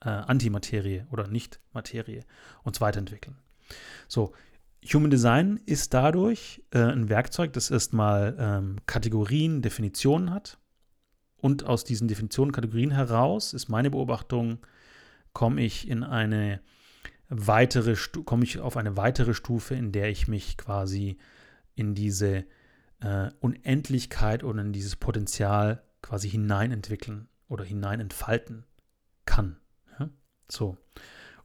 äh, 0.01 0.09
Antimaterie 0.09 1.05
oder 1.11 1.27
Nicht-Materie 1.27 2.25
uns 2.63 2.81
weiterentwickeln. 2.81 3.37
So, 4.07 4.33
Human 4.93 5.11
Design 5.11 5.59
ist 5.65 5.93
dadurch 5.93 6.63
äh, 6.71 6.79
ein 6.79 7.07
Werkzeug, 7.07 7.53
das 7.53 7.69
erstmal 7.69 8.35
ähm, 8.39 8.77
Kategorien, 8.87 9.61
Definitionen 9.61 10.31
hat. 10.31 10.57
Und 11.37 11.65
aus 11.65 11.83
diesen 11.83 12.07
Definitionen, 12.07 12.51
Kategorien 12.51 12.91
heraus 12.91 13.53
ist 13.53 13.69
meine 13.69 13.89
Beobachtung, 13.89 14.59
komme 15.33 15.61
ich 15.61 15.87
in 15.87 16.03
eine 16.03 16.61
weitere, 17.29 17.95
komme 18.25 18.43
ich 18.43 18.59
auf 18.59 18.77
eine 18.77 18.97
weitere 18.97 19.33
Stufe, 19.33 19.75
in 19.75 19.91
der 19.91 20.09
ich 20.09 20.27
mich 20.27 20.57
quasi 20.57 21.17
in 21.75 21.95
diese 21.95 22.45
äh, 23.01 23.29
Unendlichkeit 23.39 24.43
oder 24.43 24.61
in 24.61 24.73
dieses 24.73 24.95
Potenzial 24.95 25.83
quasi 26.01 26.29
hineinentwickeln 26.29 27.27
oder 27.47 27.63
hinein 27.63 27.99
entfalten 27.99 28.65
kann. 29.25 29.57
Ja? 29.99 30.09
So. 30.49 30.77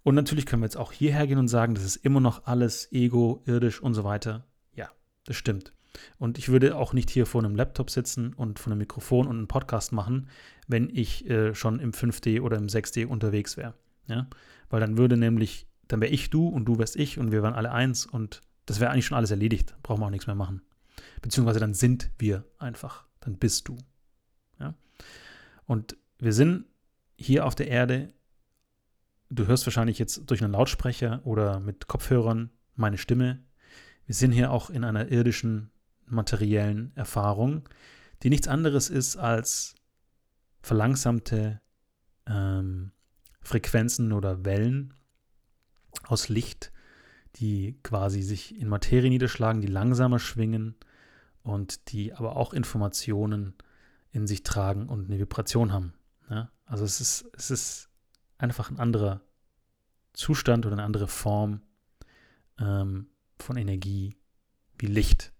Und 0.03 0.14
natürlich 0.14 0.47
können 0.47 0.62
wir 0.62 0.66
jetzt 0.66 0.77
auch 0.77 0.92
hierher 0.92 1.27
gehen 1.27 1.38
und 1.38 1.49
sagen, 1.49 1.75
das 1.75 1.85
ist 1.85 1.97
immer 1.97 2.21
noch 2.21 2.47
alles 2.47 2.92
ego, 2.92 3.42
irdisch 3.47 3.83
und 3.83 3.95
so 3.95 4.05
weiter. 4.05 4.47
Ja, 4.75 4.88
das 5.25 5.37
stimmt. 5.37 5.73
Und 6.19 6.38
ich 6.38 6.49
würde 6.49 6.77
auch 6.77 6.92
nicht 6.92 7.11
hier 7.11 7.27
vor 7.27 7.42
einem 7.42 7.57
Laptop 7.57 7.90
sitzen 7.90 8.33
und 8.35 8.59
vor 8.59 8.71
einem 8.71 8.79
Mikrofon 8.79 9.27
und 9.27 9.37
einen 9.37 9.49
Podcast 9.49 9.92
machen, 9.92 10.29
wenn 10.69 10.90
ich 10.90 11.29
äh, 11.29 11.55
schon 11.55 11.81
im 11.81 11.92
5D 11.92 12.40
oder 12.40 12.57
im 12.57 12.66
6D 12.66 13.07
unterwegs 13.07 13.57
wäre. 13.57 13.75
Ja? 14.07 14.29
Weil 14.69 14.81
dann 14.81 14.99
würde 14.99 15.16
nämlich, 15.16 15.66
dann 15.88 16.01
wäre 16.01 16.12
ich 16.12 16.31
du 16.31 16.49
und 16.49 16.66
du 16.66 16.79
wärst 16.79 16.97
ich 16.97 17.19
und 17.19 17.33
wir 17.33 17.42
wären 17.42 17.55
alle 17.55 17.73
eins 17.73 18.07
und 18.07 18.42
das 18.66 18.81
wäre 18.81 18.90
eigentlich 18.90 19.07
schon 19.07 19.16
alles 19.16 19.31
erledigt. 19.31 19.75
Brauchen 19.83 20.01
wir 20.01 20.07
auch 20.07 20.11
nichts 20.11 20.27
mehr 20.27 20.37
machen. 20.37 20.62
Beziehungsweise 21.23 21.61
dann 21.61 21.75
sind 21.75 22.11
wir 22.19 22.45
einfach. 22.59 23.07
Dann 23.21 23.37
bist 23.38 23.69
du. 23.69 23.77
Ja? 24.59 24.75
Und 25.66 25.97
wir 26.19 26.33
sind 26.33 26.66
hier 27.16 27.47
auf 27.47 27.55
der 27.55 27.69
Erde, 27.69 28.12
du 29.31 29.47
hörst 29.47 29.66
wahrscheinlich 29.66 29.99
jetzt 29.99 30.31
durch 30.31 30.42
einen 30.42 30.53
Lautsprecher 30.53 31.21
oder 31.25 31.61
mit 31.61 31.88
Kopfhörern 31.88 32.51
meine 32.75 32.99
Stimme. 32.99 33.42
Wir 34.05 34.14
sind 34.14 34.33
hier 34.33 34.51
auch 34.51 34.71
in 34.71 34.85
einer 34.85 35.11
irdischen 35.11 35.71
materiellen 36.07 36.92
Erfahrung, 36.95 37.69
die 38.23 38.31
nichts 38.31 38.49
anderes 38.49 38.88
ist 38.88 39.16
als 39.16 39.75
verlangsamte 40.62 41.61
ähm, 42.27 42.92
Frequenzen 43.40 44.12
oder 44.12 44.45
Wellen 44.45 44.95
aus 46.05 46.29
Licht, 46.29 46.73
die 47.37 47.79
quasi 47.83 48.23
sich 48.23 48.59
in 48.59 48.69
Materie 48.69 49.11
niederschlagen, 49.11 49.61
die 49.61 49.69
langsamer 49.69 50.19
schwingen 50.19 50.77
und 51.46 51.92
die 51.92 52.12
aber 52.12 52.37
auch 52.37 52.52
Informationen 52.52 53.54
in 54.11 54.26
sich 54.26 54.42
tragen 54.42 54.88
und 54.88 55.06
eine 55.06 55.18
Vibration 55.20 55.72
haben. 55.72 55.94
Ja? 56.28 56.50
Also 56.64 56.85
es 56.85 57.00
ist, 57.00 57.24
es 57.35 57.50
ist 57.52 57.88
einfach 58.37 58.68
ein 58.68 58.80
anderer 58.80 59.20
Zustand 60.12 60.66
oder 60.66 60.74
eine 60.74 60.82
andere 60.82 61.06
Form 61.06 61.62
ähm, 62.59 63.06
von 63.38 63.56
Energie 63.56 64.16
wie 64.76 64.87
Licht. 64.87 65.32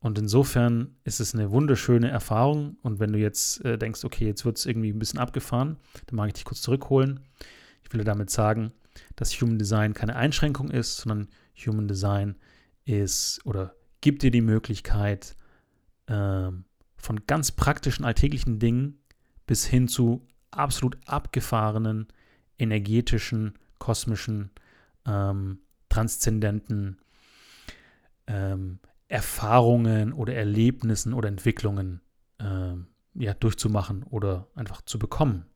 Und 0.00 0.18
insofern 0.18 0.96
ist 1.04 1.20
es 1.20 1.32
eine 1.32 1.52
wunderschöne 1.52 2.10
Erfahrung. 2.10 2.78
Und 2.82 2.98
wenn 2.98 3.12
du 3.12 3.20
jetzt 3.20 3.64
äh, 3.64 3.78
denkst, 3.78 4.04
okay, 4.04 4.26
jetzt 4.26 4.44
wird 4.44 4.58
es 4.58 4.66
irgendwie 4.66 4.90
ein 4.90 4.98
bisschen 4.98 5.20
abgefahren, 5.20 5.76
dann 6.06 6.16
mag 6.16 6.28
ich 6.28 6.34
dich 6.34 6.44
kurz 6.44 6.62
zurückholen. 6.62 7.20
Ich 7.84 7.92
will 7.92 8.02
damit 8.02 8.30
sagen, 8.30 8.72
dass 9.14 9.40
Human 9.40 9.58
Design 9.58 9.94
keine 9.94 10.16
Einschränkung 10.16 10.70
ist, 10.70 10.96
sondern 10.96 11.28
Human 11.64 11.86
Design 11.86 12.34
ist 12.84 13.40
oder 13.44 13.76
gibt 14.06 14.22
dir 14.22 14.30
die 14.30 14.40
Möglichkeit, 14.40 15.34
äh, 16.06 16.52
von 16.96 17.26
ganz 17.26 17.50
praktischen 17.50 18.04
alltäglichen 18.04 18.60
Dingen 18.60 19.00
bis 19.48 19.66
hin 19.66 19.88
zu 19.88 20.24
absolut 20.52 20.96
abgefahrenen, 21.06 22.06
energetischen, 22.56 23.58
kosmischen, 23.80 24.52
ähm, 25.06 25.58
transzendenten 25.88 27.00
ähm, 28.28 28.78
Erfahrungen 29.08 30.12
oder 30.12 30.34
Erlebnissen 30.34 31.12
oder 31.12 31.28
Entwicklungen 31.28 32.00
äh, 32.38 32.74
ja, 33.14 33.34
durchzumachen 33.34 34.04
oder 34.04 34.46
einfach 34.54 34.82
zu 34.82 35.00
bekommen. 35.00 35.46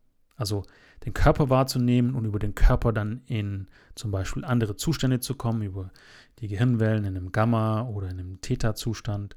Also 0.41 0.65
den 1.05 1.13
Körper 1.13 1.51
wahrzunehmen 1.51 2.15
und 2.15 2.25
über 2.25 2.39
den 2.39 2.55
Körper 2.55 2.95
dann 2.95 3.21
in 3.27 3.69
zum 3.95 4.11
Beispiel 4.11 4.43
andere 4.43 4.75
Zustände 4.75 5.21
zu 5.21 5.35
kommen, 5.35 5.61
über 5.61 5.91
die 6.39 6.49
Gehirnwellen 6.49 7.05
in 7.05 7.15
einem 7.15 7.31
Gamma 7.31 7.83
oder 7.83 8.09
in 8.09 8.19
einem 8.19 8.41
Theta-Zustand 8.41 9.37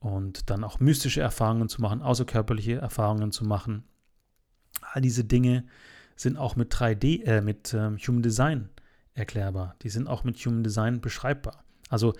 und 0.00 0.50
dann 0.50 0.64
auch 0.64 0.80
mystische 0.80 1.20
Erfahrungen 1.20 1.68
zu 1.68 1.80
machen, 1.80 2.02
außerkörperliche 2.02 2.74
Erfahrungen 2.74 3.30
zu 3.30 3.44
machen. 3.44 3.84
All 4.80 5.00
diese 5.00 5.22
Dinge 5.22 5.64
sind 6.16 6.36
auch 6.36 6.56
mit 6.56 6.74
3D, 6.74 7.22
äh, 7.22 7.40
mit 7.40 7.72
ähm, 7.72 7.96
Human 7.98 8.22
Design 8.22 8.68
erklärbar. 9.14 9.76
Die 9.82 9.90
sind 9.90 10.08
auch 10.08 10.24
mit 10.24 10.36
Human 10.38 10.64
Design 10.64 11.00
beschreibbar. 11.00 11.62
Also 11.88 12.14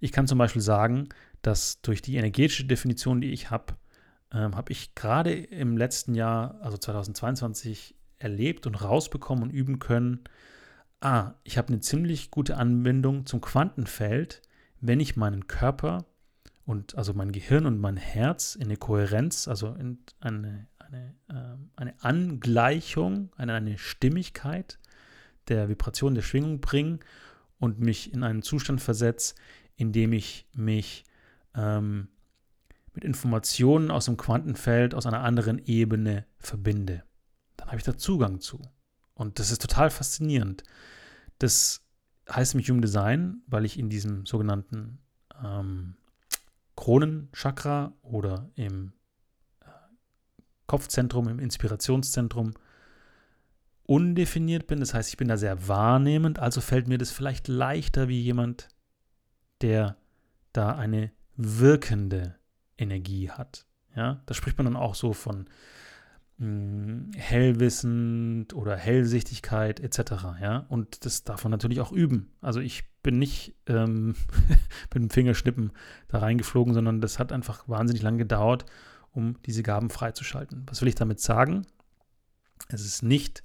ich 0.00 0.10
kann 0.10 0.26
zum 0.26 0.38
Beispiel 0.38 0.62
sagen, 0.62 1.10
dass 1.42 1.80
durch 1.80 2.02
die 2.02 2.16
energetische 2.16 2.64
Definition, 2.64 3.20
die 3.20 3.30
ich 3.30 3.52
habe, 3.52 3.76
ähm, 4.32 4.56
habe 4.56 4.72
ich 4.72 4.94
gerade 4.94 5.32
im 5.32 5.76
letzten 5.76 6.14
Jahr, 6.14 6.60
also 6.60 6.76
2022, 6.76 7.94
erlebt 8.18 8.66
und 8.66 8.74
rausbekommen 8.74 9.44
und 9.44 9.50
üben 9.50 9.78
können, 9.78 10.24
ah, 11.00 11.34
ich 11.44 11.58
habe 11.58 11.68
eine 11.68 11.80
ziemlich 11.80 12.30
gute 12.30 12.56
Anbindung 12.56 13.26
zum 13.26 13.40
Quantenfeld, 13.40 14.42
wenn 14.80 15.00
ich 15.00 15.16
meinen 15.16 15.46
Körper 15.46 16.04
und 16.64 16.96
also 16.96 17.14
mein 17.14 17.32
Gehirn 17.32 17.66
und 17.66 17.80
mein 17.80 17.96
Herz 17.96 18.54
in 18.54 18.64
eine 18.64 18.76
Kohärenz, 18.76 19.48
also 19.48 19.74
in 19.74 19.98
eine, 20.20 20.66
eine, 20.78 21.14
äh, 21.28 21.56
eine 21.76 21.94
Angleichung, 22.02 23.32
eine, 23.36 23.54
eine 23.54 23.78
Stimmigkeit 23.78 24.78
der 25.48 25.68
Vibration, 25.68 26.14
der 26.14 26.22
Schwingung 26.22 26.60
bringen 26.60 27.00
und 27.58 27.80
mich 27.80 28.12
in 28.12 28.22
einen 28.22 28.42
Zustand 28.42 28.80
versetze, 28.80 29.34
indem 29.76 30.12
ich 30.12 30.46
mich 30.52 31.04
ähm, 31.54 32.08
mit 32.98 33.04
Informationen 33.04 33.92
aus 33.92 34.06
dem 34.06 34.16
Quantenfeld, 34.16 34.92
aus 34.92 35.06
einer 35.06 35.22
anderen 35.22 35.60
Ebene 35.64 36.26
verbinde. 36.40 37.04
Dann 37.56 37.68
habe 37.68 37.76
ich 37.76 37.84
da 37.84 37.96
Zugang 37.96 38.40
zu. 38.40 38.60
Und 39.14 39.38
das 39.38 39.52
ist 39.52 39.62
total 39.62 39.90
faszinierend. 39.90 40.64
Das 41.38 41.86
heißt 42.28 42.56
mich 42.56 42.68
Human 42.68 42.82
Design, 42.82 43.42
weil 43.46 43.64
ich 43.64 43.78
in 43.78 43.88
diesem 43.88 44.26
sogenannten 44.26 44.98
ähm, 45.44 45.94
Kronenchakra 46.74 47.92
oder 48.02 48.50
im 48.56 48.94
äh, 49.60 49.66
Kopfzentrum, 50.66 51.28
im 51.28 51.38
Inspirationszentrum 51.38 52.54
undefiniert 53.84 54.66
bin. 54.66 54.80
Das 54.80 54.92
heißt, 54.92 55.08
ich 55.10 55.16
bin 55.16 55.28
da 55.28 55.36
sehr 55.36 55.68
wahrnehmend, 55.68 56.40
also 56.40 56.60
fällt 56.60 56.88
mir 56.88 56.98
das 56.98 57.12
vielleicht 57.12 57.46
leichter 57.46 58.08
wie 58.08 58.20
jemand, 58.20 58.68
der 59.60 59.96
da 60.52 60.74
eine 60.74 61.12
wirkende 61.36 62.38
Energie 62.78 63.30
hat. 63.30 63.66
Ja, 63.94 64.22
da 64.26 64.34
spricht 64.34 64.56
man 64.56 64.64
dann 64.64 64.76
auch 64.76 64.94
so 64.94 65.12
von 65.12 65.48
mh, 66.38 66.46
hm, 66.46 67.10
hellwissend 67.16 68.54
oder 68.54 68.76
Hellsichtigkeit 68.76 69.80
etc. 69.80 70.38
Ja, 70.40 70.66
und 70.68 71.04
das 71.04 71.24
darf 71.24 71.44
man 71.44 71.50
natürlich 71.50 71.80
auch 71.80 71.92
üben. 71.92 72.30
Also 72.40 72.60
ich 72.60 72.84
bin 73.02 73.18
nicht 73.18 73.54
ähm, 73.66 74.14
mit 74.94 75.02
dem 75.02 75.10
Fingerschnippen 75.10 75.72
da 76.08 76.18
reingeflogen, 76.18 76.74
sondern 76.74 77.00
das 77.00 77.18
hat 77.18 77.32
einfach 77.32 77.68
wahnsinnig 77.68 78.02
lang 78.02 78.18
gedauert, 78.18 78.66
um 79.12 79.40
diese 79.46 79.62
Gaben 79.62 79.90
freizuschalten. 79.90 80.64
Was 80.68 80.80
will 80.80 80.88
ich 80.88 80.94
damit 80.94 81.20
sagen? 81.20 81.66
Es 82.68 82.84
ist 82.84 83.02
nicht 83.02 83.42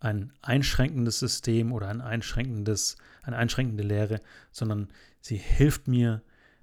ein 0.00 0.32
einschränkendes 0.42 1.18
System 1.18 1.72
oder 1.72 1.88
ein 1.88 2.00
einschränkendes, 2.00 2.96
eine 3.22 3.36
einschränkende 3.36 3.82
Lehre, 3.82 4.20
sondern 4.52 4.88
sie 5.20 5.36
hilft 5.36 5.88
mir, 5.88 6.22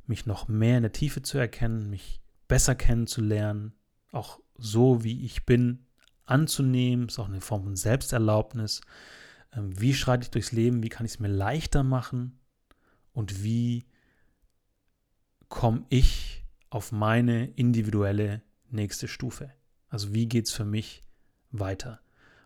mich 0.09 0.25
noch 0.25 0.47
mehr 0.47 0.77
in 0.77 0.83
der 0.83 0.91
Tiefe 0.91 1.21
zu 1.21 1.37
erkennen, 1.37 1.89
mich 1.89 2.21
besser 2.47 2.75
kennenzulernen, 2.75 3.73
auch 4.11 4.39
so 4.57 5.03
wie 5.03 5.25
ich 5.25 5.45
bin, 5.45 5.85
anzunehmen, 6.25 7.07
ist 7.07 7.19
auch 7.19 7.27
eine 7.27 7.41
Form 7.41 7.63
von 7.63 7.75
Selbsterlaubnis. 7.75 8.81
Ähm, 9.53 9.79
wie 9.79 9.93
schreite 9.93 10.23
ich 10.23 10.31
durchs 10.31 10.51
Leben? 10.51 10.83
Wie 10.83 10.89
kann 10.89 11.05
ich 11.05 11.13
es 11.13 11.19
mir 11.19 11.27
leichter 11.27 11.83
machen? 11.83 12.39
Und 13.13 13.43
wie 13.43 13.85
komme 15.47 15.85
ich 15.89 16.43
auf 16.69 16.91
meine 16.91 17.47
individuelle 17.51 18.41
nächste 18.69 19.07
Stufe? 19.07 19.51
Also 19.89 20.13
wie 20.13 20.27
geht 20.27 20.47
es 20.47 20.51
für 20.51 20.65
mich 20.65 21.03
weiter? 21.51 22.01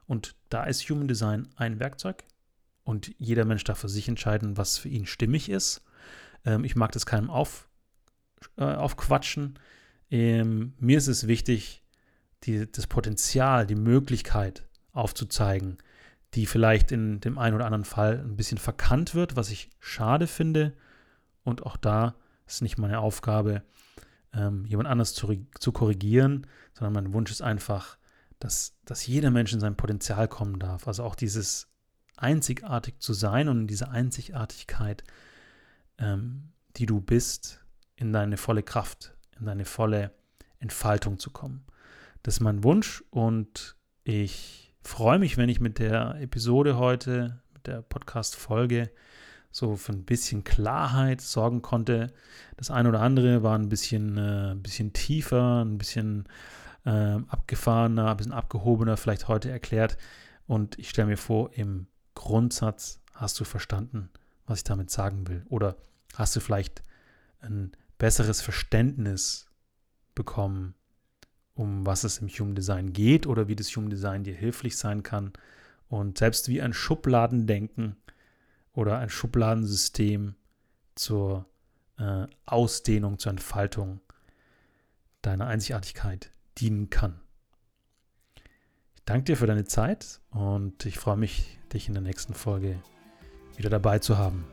Und 0.05 0.35
da 0.49 0.65
ist 0.65 0.89
Human 0.89 1.07
Design 1.07 1.47
ein 1.55 1.79
Werkzeug 1.79 2.23
und 2.83 3.13
jeder 3.17 3.45
Mensch 3.45 3.63
darf 3.63 3.79
für 3.79 3.89
sich 3.89 4.07
entscheiden, 4.07 4.57
was 4.57 4.77
für 4.77 4.89
ihn 4.89 5.05
stimmig 5.05 5.49
ist. 5.49 5.83
Ähm, 6.45 6.63
ich 6.63 6.75
mag 6.75 6.91
das 6.91 7.05
keinem 7.05 7.29
auf, 7.29 7.69
äh, 8.57 8.63
aufquatschen. 8.63 9.59
Ähm, 10.09 10.73
mir 10.79 10.97
ist 10.97 11.07
es 11.07 11.27
wichtig, 11.27 11.83
die, 12.43 12.71
das 12.71 12.87
Potenzial, 12.87 13.67
die 13.67 13.75
Möglichkeit 13.75 14.67
aufzuzeigen, 14.91 15.77
die 16.33 16.45
vielleicht 16.45 16.91
in 16.91 17.19
dem 17.19 17.37
einen 17.37 17.55
oder 17.55 17.65
anderen 17.65 17.85
Fall 17.85 18.19
ein 18.19 18.35
bisschen 18.35 18.57
verkannt 18.57 19.15
wird, 19.15 19.35
was 19.35 19.49
ich 19.49 19.69
schade 19.79 20.27
finde. 20.27 20.73
Und 21.43 21.65
auch 21.65 21.77
da 21.77 22.15
ist 22.47 22.61
nicht 22.61 22.77
meine 22.77 22.99
Aufgabe, 22.99 23.63
ähm, 24.33 24.65
jemand 24.65 24.89
anders 24.89 25.13
zu, 25.13 25.45
zu 25.59 25.71
korrigieren, 25.71 26.47
sondern 26.73 26.93
mein 26.93 27.13
Wunsch 27.13 27.31
ist 27.31 27.41
einfach, 27.41 27.97
dass, 28.39 28.77
dass 28.85 29.05
jeder 29.05 29.31
Mensch 29.31 29.53
in 29.53 29.59
sein 29.59 29.75
Potenzial 29.75 30.27
kommen 30.27 30.59
darf. 30.59 30.87
Also 30.87 31.03
auch 31.03 31.15
dieses 31.15 31.67
einzigartig 32.15 32.99
zu 32.99 33.13
sein 33.13 33.47
und 33.49 33.61
in 33.61 33.67
diese 33.67 33.89
Einzigartigkeit, 33.89 35.03
ähm, 35.99 36.51
die 36.77 36.85
du 36.85 37.01
bist, 37.01 37.63
in 37.95 38.13
deine 38.13 38.37
volle 38.37 38.63
Kraft, 38.63 39.15
in 39.39 39.45
deine 39.45 39.65
volle 39.65 40.11
Entfaltung 40.59 41.19
zu 41.19 41.31
kommen. 41.31 41.65
Das 42.23 42.35
ist 42.35 42.39
mein 42.39 42.63
Wunsch 42.63 43.03
und 43.09 43.75
ich 44.03 44.73
freue 44.81 45.19
mich, 45.19 45.37
wenn 45.37 45.49
ich 45.49 45.59
mit 45.59 45.79
der 45.79 46.15
Episode 46.19 46.77
heute, 46.77 47.41
mit 47.53 47.67
der 47.67 47.81
Podcast-Folge, 47.81 48.89
so 49.51 49.75
für 49.75 49.93
ein 49.93 50.05
bisschen 50.05 50.43
Klarheit 50.43 51.21
sorgen 51.21 51.61
konnte. 51.61 52.13
Das 52.57 52.71
eine 52.71 52.89
oder 52.89 53.01
andere 53.01 53.43
war 53.43 53.57
ein 53.57 53.69
bisschen, 53.69 54.17
äh, 54.17 54.51
ein 54.51 54.61
bisschen 54.61 54.93
tiefer, 54.93 55.63
ein 55.63 55.77
bisschen 55.77 56.27
äh, 56.85 57.17
abgefahrener, 57.27 58.11
ein 58.11 58.17
bisschen 58.17 58.33
abgehobener 58.33 58.97
vielleicht 58.97 59.27
heute 59.27 59.49
erklärt. 59.49 59.97
Und 60.45 60.77
ich 60.77 60.89
stelle 60.89 61.07
mir 61.07 61.17
vor, 61.17 61.51
im 61.53 61.87
Grundsatz 62.15 63.01
hast 63.13 63.39
du 63.39 63.43
verstanden, 63.43 64.09
was 64.49 64.59
ich 64.59 64.63
damit 64.63 64.89
sagen 64.89 65.27
will. 65.27 65.45
Oder 65.49 65.77
hast 66.15 66.35
du 66.35 66.39
vielleicht 66.39 66.81
ein 67.39 67.71
besseres 67.97 68.41
Verständnis 68.41 69.47
bekommen, 70.15 70.73
um 71.53 71.85
was 71.85 72.03
es 72.03 72.17
im 72.19 72.29
Human 72.29 72.55
Design 72.55 72.93
geht 72.93 73.27
oder 73.27 73.47
wie 73.47 73.55
das 73.55 73.75
Human 73.75 73.89
Design 73.89 74.23
dir 74.23 74.35
hilflich 74.35 74.77
sein 74.77 75.03
kann. 75.03 75.33
Und 75.87 76.17
selbst 76.17 76.47
wie 76.47 76.61
ein 76.61 76.73
Schubladendenken 76.73 77.95
oder 78.73 78.99
ein 78.99 79.09
Schubladensystem 79.09 80.35
zur 80.95 81.45
äh, 81.97 82.27
Ausdehnung, 82.45 83.19
zur 83.19 83.31
Entfaltung 83.31 84.01
deiner 85.21 85.47
Einzigartigkeit 85.47 86.31
dienen 86.57 86.89
kann. 86.89 87.19
Ich 88.95 89.03
danke 89.05 89.25
dir 89.25 89.37
für 89.37 89.47
deine 89.47 89.65
Zeit 89.65 90.21
und 90.29 90.85
ich 90.85 90.97
freue 90.97 91.17
mich, 91.17 91.59
dich 91.73 91.87
in 91.87 91.93
der 91.93 92.03
nächsten 92.03 92.33
Folge 92.33 92.81
wieder 93.59 93.69
dabei 93.69 93.99
zu 93.99 94.17
haben. 94.17 94.45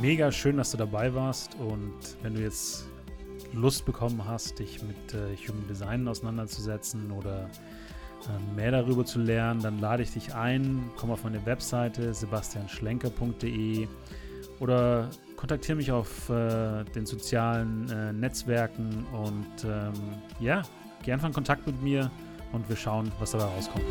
Mega 0.00 0.32
schön, 0.32 0.56
dass 0.56 0.70
du 0.70 0.76
dabei 0.76 1.14
warst 1.14 1.54
und 1.56 1.92
wenn 2.22 2.34
du 2.34 2.40
jetzt 2.40 2.86
Lust 3.52 3.84
bekommen 3.84 4.24
hast, 4.26 4.58
dich 4.58 4.82
mit 4.82 5.14
äh, 5.14 5.36
Human 5.48 5.66
Design 5.68 6.08
auseinanderzusetzen 6.08 7.10
oder 7.12 7.48
äh, 8.24 8.54
mehr 8.56 8.70
darüber 8.70 9.04
zu 9.04 9.20
lernen, 9.20 9.60
dann 9.60 9.78
lade 9.78 10.02
ich 10.02 10.12
dich 10.12 10.34
ein, 10.34 10.90
komm 10.96 11.10
auf 11.10 11.24
meine 11.24 11.44
Webseite 11.46 12.12
sebastianschlenker.de 12.12 13.86
oder 14.60 15.08
kontaktiere 15.36 15.76
mich 15.76 15.92
auf 15.92 16.28
äh, 16.28 16.84
den 16.94 17.06
sozialen 17.06 17.88
äh, 17.90 18.12
Netzwerken 18.12 19.06
und 19.12 19.64
ähm, 19.64 19.92
ja, 20.40 20.62
geh 21.04 21.12
einfach 21.12 21.28
in 21.28 21.34
Kontakt 21.34 21.66
mit 21.66 21.82
mir 21.82 22.10
und 22.52 22.68
wir 22.68 22.76
schauen, 22.76 23.12
was 23.18 23.32
dabei 23.32 23.44
rauskommt. 23.44 23.84